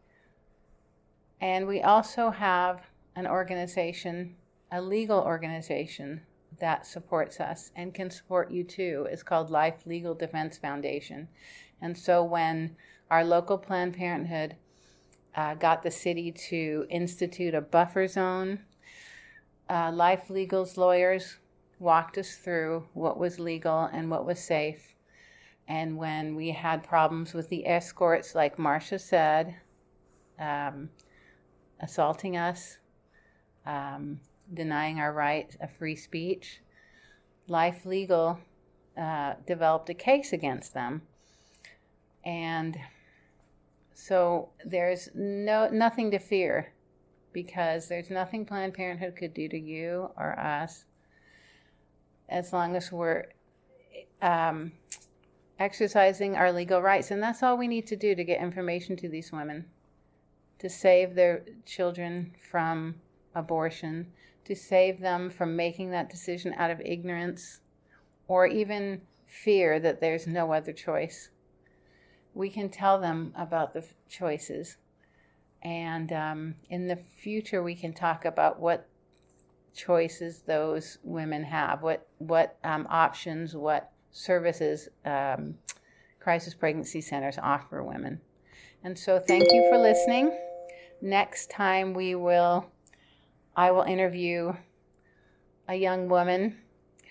And 1.40 1.68
we 1.68 1.84
also 1.84 2.32
have 2.32 2.82
an 3.16 3.28
organization, 3.28 4.36
a 4.72 4.82
legal 4.82 5.20
organization 5.20 6.22
that 6.60 6.86
supports 6.86 7.40
us 7.40 7.72
and 7.76 7.94
can 7.94 8.10
support 8.10 8.52
you 8.52 8.64
too. 8.64 9.08
is 9.12 9.24
called 9.24 9.50
Life 9.50 9.86
Legal 9.86 10.14
Defense 10.14 10.58
Foundation. 10.58 11.28
And 11.82 11.98
so 11.98 12.24
when 12.24 12.76
our 13.10 13.24
local 13.24 13.58
Planned 13.58 13.96
Parenthood 13.96 14.56
uh, 15.36 15.56
got 15.56 15.84
the 15.84 15.92
city 15.92 16.32
to 16.32 16.86
institute 16.90 17.54
a 17.54 17.62
buffer 17.62 18.08
zone. 18.08 18.60
Uh, 19.70 19.92
Life 19.92 20.30
Legal's 20.30 20.78
lawyers 20.78 21.38
walked 21.80 22.18
us 22.18 22.36
through 22.36 22.86
what 22.94 23.18
was 23.18 23.40
legal 23.40 23.90
and 23.94 24.10
what 24.10 24.26
was 24.26 24.40
safe. 24.40 24.96
And 25.68 25.98
when 25.98 26.36
we 26.36 26.50
had 26.50 26.84
problems 26.84 27.34
with 27.34 27.48
the 27.50 27.68
escorts, 27.68 28.34
like 28.34 28.58
Marcia 28.58 28.98
said, 28.98 29.56
um, 30.40 30.90
assaulting 31.80 32.36
us, 32.36 32.80
um, 33.66 34.20
denying 34.54 35.00
our 35.00 35.14
right 35.14 35.56
of 35.62 35.72
free 35.72 35.96
speech, 35.96 36.62
Life 37.48 37.86
Legal 37.86 38.40
uh, 38.98 39.34
developed 39.48 39.90
a 39.90 39.94
case 39.94 40.34
against 40.34 40.74
them. 40.74 41.02
And 42.24 42.78
so 43.94 44.50
there's 44.66 45.10
no 45.14 45.70
nothing 45.70 46.12
to 46.12 46.20
fear 46.20 46.74
because 47.32 47.88
there's 47.88 48.10
nothing 48.10 48.46
Planned 48.46 48.74
Parenthood 48.74 49.16
could 49.16 49.34
do 49.34 49.48
to 49.48 49.60
you 49.60 50.10
or 50.18 50.38
us 50.40 50.86
as 52.28 52.54
long 52.54 52.76
as 52.76 52.92
we're 52.92 53.26
um, 54.22 54.72
exercising 55.60 56.36
our 56.36 56.52
legal 56.52 56.82
rights. 56.82 57.12
And 57.12 57.22
that's 57.22 57.44
all 57.44 57.58
we 57.58 57.68
need 57.68 57.88
to 57.88 57.96
do 57.96 58.16
to 58.16 58.24
get 58.24 58.42
information 58.42 58.96
to 58.98 59.10
these 59.10 59.32
women 59.32 59.66
to 60.60 60.70
save 60.70 61.16
their 61.16 61.44
children 61.66 62.34
from 62.52 62.96
abortion, 63.34 64.12
to 64.50 64.56
save 64.56 65.00
them 65.00 65.30
from 65.30 65.56
making 65.56 65.92
that 65.92 66.10
decision 66.10 66.54
out 66.58 66.70
of 66.72 66.82
ignorance 66.82 67.62
or 68.28 68.46
even 68.46 69.02
fear 69.26 69.80
that 69.80 70.02
there's 70.02 70.28
no 70.28 70.52
other 70.52 70.74
choice 70.74 71.30
we 72.34 72.50
can 72.50 72.70
tell 72.70 73.00
them 73.00 73.34
about 73.36 73.74
the 73.74 73.84
choices. 74.10 74.78
And 75.62 76.12
um, 76.14 76.56
in 76.70 76.88
the 76.88 76.96
future, 76.96 77.62
we 77.62 77.76
can 77.76 77.94
talk 77.94 78.26
about 78.26 78.60
what 78.60 78.88
choices 79.76 80.40
those 80.42 80.98
women 81.04 81.44
have, 81.44 81.84
what 81.84 82.08
what 82.18 82.58
um, 82.64 82.88
options, 82.90 83.56
what 83.56 83.92
services 84.12 84.88
um, 85.06 85.56
crisis 86.20 86.54
pregnancy 86.54 87.02
centers 87.02 87.38
offer 87.38 87.84
women. 87.84 88.22
And 88.84 88.98
so, 88.98 89.20
thank 89.20 89.52
you 89.52 89.68
for 89.70 89.78
listening. 89.78 90.38
Next 91.02 91.50
time, 91.50 91.94
we 91.94 92.16
will, 92.16 92.72
I 93.60 93.72
will 93.72 93.82
interview 93.82 94.54
a 95.68 95.76
young 95.76 96.08
woman 96.08 96.56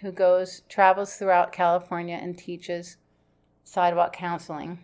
who 0.01 0.11
goes 0.11 0.63
travels 0.67 1.15
throughout 1.15 1.53
California 1.53 2.19
and 2.19 2.39
teaches 2.39 2.97
sidewalk 3.65 4.15
counseling. 4.15 4.79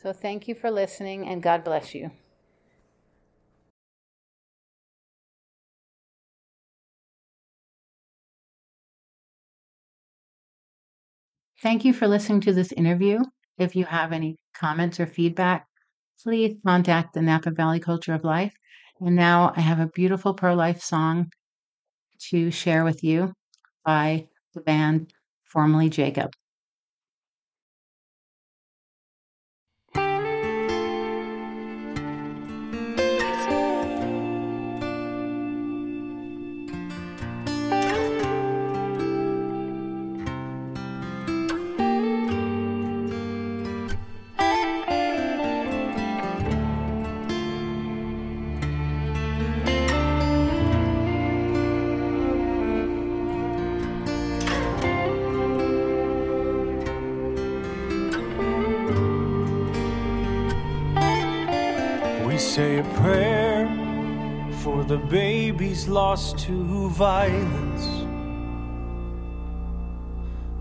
So 0.00 0.12
thank 0.12 0.46
you 0.46 0.54
for 0.54 0.70
listening 0.70 1.26
and 1.26 1.42
God 1.42 1.64
bless 1.64 1.96
you. 1.96 2.12
Thank 11.60 11.84
you 11.84 11.92
for 11.92 12.06
listening 12.06 12.42
to 12.42 12.52
this 12.52 12.70
interview. 12.70 13.18
If 13.58 13.74
you 13.74 13.84
have 13.86 14.12
any 14.12 14.36
comments 14.54 15.00
or 15.00 15.06
feedback, 15.06 15.66
please 16.22 16.54
contact 16.64 17.14
the 17.14 17.20
Napa 17.22 17.50
Valley 17.50 17.80
Culture 17.80 18.14
of 18.14 18.22
Life. 18.22 18.54
And 19.00 19.16
now 19.16 19.52
I 19.56 19.60
have 19.60 19.80
a 19.80 19.86
beautiful 19.88 20.34
pro 20.34 20.54
life 20.54 20.80
song 20.82 21.30
to 22.30 22.50
share 22.50 22.84
with 22.84 23.04
you 23.04 23.32
by 23.84 24.28
the 24.54 24.60
band 24.60 25.12
Formerly 25.44 25.90
Jacob. 25.90 26.34
Lost 65.88 66.38
to 66.38 66.88
violence 66.90 67.86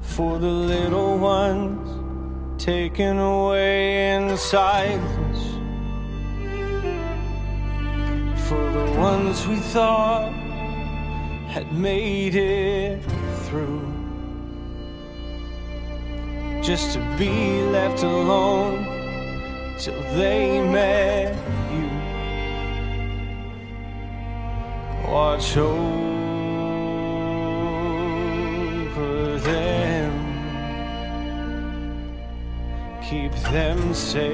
for 0.02 0.40
the 0.40 0.48
little 0.48 1.18
ones 1.18 2.64
taken 2.64 3.20
away 3.20 4.14
in 4.16 4.38
silence, 4.38 5.40
for 8.48 8.72
the 8.72 9.00
ones 9.00 9.46
we 9.48 9.58
thought 9.58 10.32
had 11.48 11.72
made 11.74 12.36
it 12.36 13.02
through. 13.44 13.86
Just 16.62 16.94
to 16.94 17.00
be 17.18 17.62
left 17.64 18.04
alone 18.04 18.86
till 19.78 20.02
they 20.16 20.62
met 20.62 21.36
you. 21.72 21.97
Watch 25.18 25.58
over 25.58 25.80
them, 29.40 30.14
keep 33.02 33.34
them 33.52 33.96
safe 33.96 34.28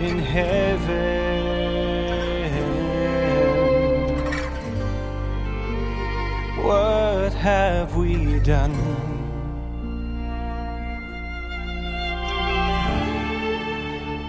in 0.00 0.18
heaven. 0.18 1.32
What 6.62 7.32
have 7.32 7.96
we 7.96 8.38
done? 8.40 8.76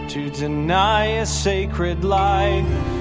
To 0.08 0.30
deny 0.30 1.06
a 1.06 1.26
sacred 1.26 2.06
life. 2.06 2.93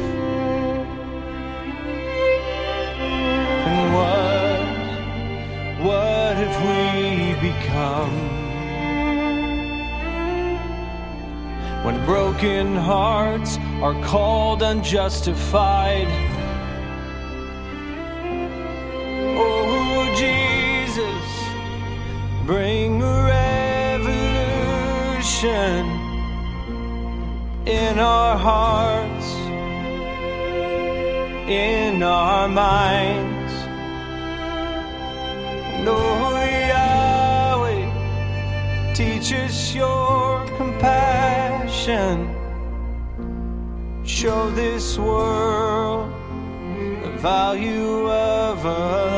Have 6.52 6.62
we 6.68 7.34
become? 7.50 8.14
When 11.84 11.96
broken 12.04 12.76
hearts 12.76 13.58
are 13.80 13.94
called 14.04 14.62
unjustified. 14.62 16.08
Oh, 19.36 20.14
Jesus, 20.16 21.26
bring 22.46 23.02
a 23.02 23.24
revolution 23.94 24.14
in 27.66 27.98
our 27.98 28.36
hearts, 28.36 29.34
in 31.50 32.02
our 32.02 32.48
minds. 32.48 33.32
No, 35.84 36.11
teach 39.22 39.34
us 39.34 39.74
your 39.74 40.44
compassion. 40.56 42.28
Show 44.04 44.50
this 44.50 44.98
world 44.98 46.12
the 47.04 47.10
value 47.18 48.10
of 48.10 48.64
a 48.64 49.11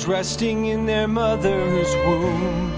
those 0.00 0.08
resting 0.08 0.66
in 0.66 0.86
their 0.86 1.06
mother's 1.06 1.94
womb 2.06 2.70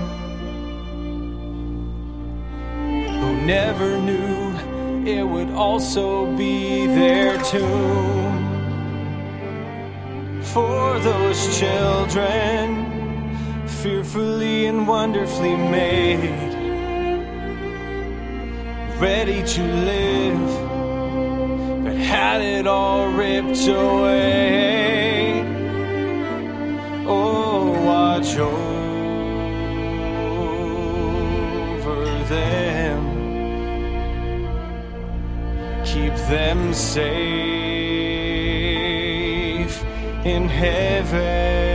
who 3.20 3.46
never 3.46 3.96
knew 3.98 4.52
it 5.06 5.22
would 5.22 5.50
also 5.50 6.26
be 6.36 6.86
their 6.86 7.40
tomb. 7.44 8.48
For 10.42 10.98
those 10.98 11.58
children, 11.58 13.68
fearfully 13.68 14.66
and 14.66 14.88
wonderfully 14.88 15.56
made, 15.56 16.18
ready 18.98 19.44
to 19.44 19.62
live 19.62 21.84
but 21.84 21.96
had 21.96 22.40
it 22.40 22.66
all 22.66 23.12
ripped 23.12 23.68
away. 23.68 24.81
Oh, 27.04 27.72
watch 27.84 28.36
over 28.38 28.64
them, 32.28 33.00
keep 35.84 36.14
them 36.28 36.72
safe 36.72 37.02
in 40.24 40.48
heaven. 40.48 41.72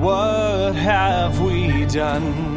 What 0.00 0.74
have 0.74 1.40
we 1.40 1.86
done? 1.86 2.49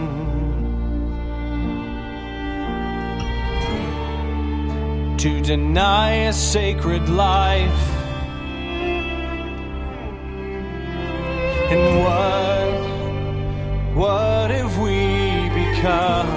Deny 5.44 6.28
a 6.28 6.34
sacred 6.34 7.10
life. 7.10 7.90
And 11.70 12.00
what, 12.00 12.72
what 13.94 14.52
have 14.52 14.78
we 14.80 15.50
become? 15.50 16.28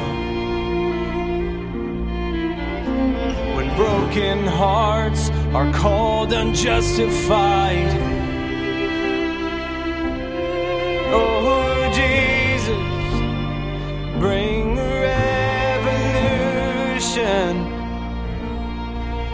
When 3.55 3.77
broken 3.77 4.45
hearts 4.49 5.31
are 5.55 5.73
called 5.73 6.33
unjustified. 6.33 8.06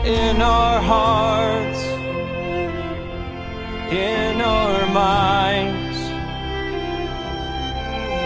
In 0.04 0.42
our 0.42 0.80
hearts, 0.80 1.82
in 3.92 4.40
our 4.40 4.86
minds. 4.86 5.98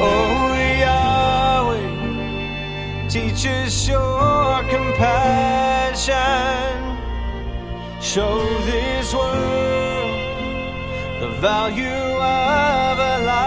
Oh, 0.00 0.54
Yahweh, 0.80 1.88
teach 3.08 3.46
us 3.46 3.86
your 3.86 4.62
compassion. 4.70 6.16
Show 8.00 8.38
this 8.64 9.12
world 9.12 10.16
the 11.20 11.28
value 11.40 11.84
of 11.84 12.98
a 12.98 13.24
life. 13.26 13.45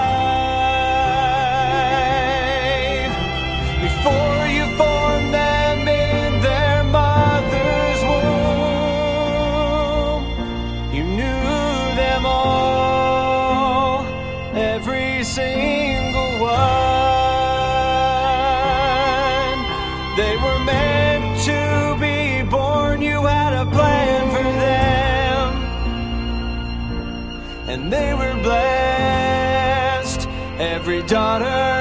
Them 12.01 12.23
all, 12.25 13.95
every 14.55 15.23
single 15.23 16.33
one. 16.39 16.79
They 20.19 20.35
were 20.43 20.59
meant 20.71 21.27
to 21.49 21.62
be 22.05 22.17
born, 22.49 23.01
you 23.01 23.17
had 23.25 23.53
a 23.53 23.65
plan 23.77 24.21
for 24.35 24.49
them, 24.65 25.45
and 27.71 27.81
they 27.95 28.13
were 28.13 28.35
blessed. 28.47 30.21
Every 30.75 31.01
daughter, 31.03 31.78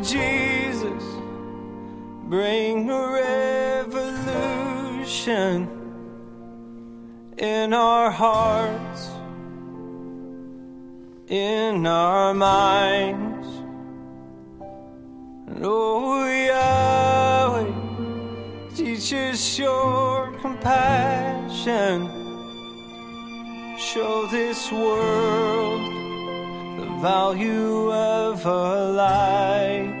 Jesus. 0.00 1.04
Bring 2.24 2.90
a 2.90 3.12
revolution 3.84 5.68
in 7.38 7.72
our 7.72 8.10
hearts, 8.10 9.08
in 11.28 11.86
our 11.86 12.34
minds. 12.34 13.46
And 15.46 15.64
oh, 15.64 16.26
Yahweh, 16.26 17.72
teach 18.74 19.12
us 19.12 19.58
your 19.58 20.32
compassion. 20.40 22.08
Show 23.78 24.26
this 24.26 24.70
world 24.70 25.97
value 27.00 27.92
of 27.92 28.44
a 28.44 28.90
life. 28.92 29.97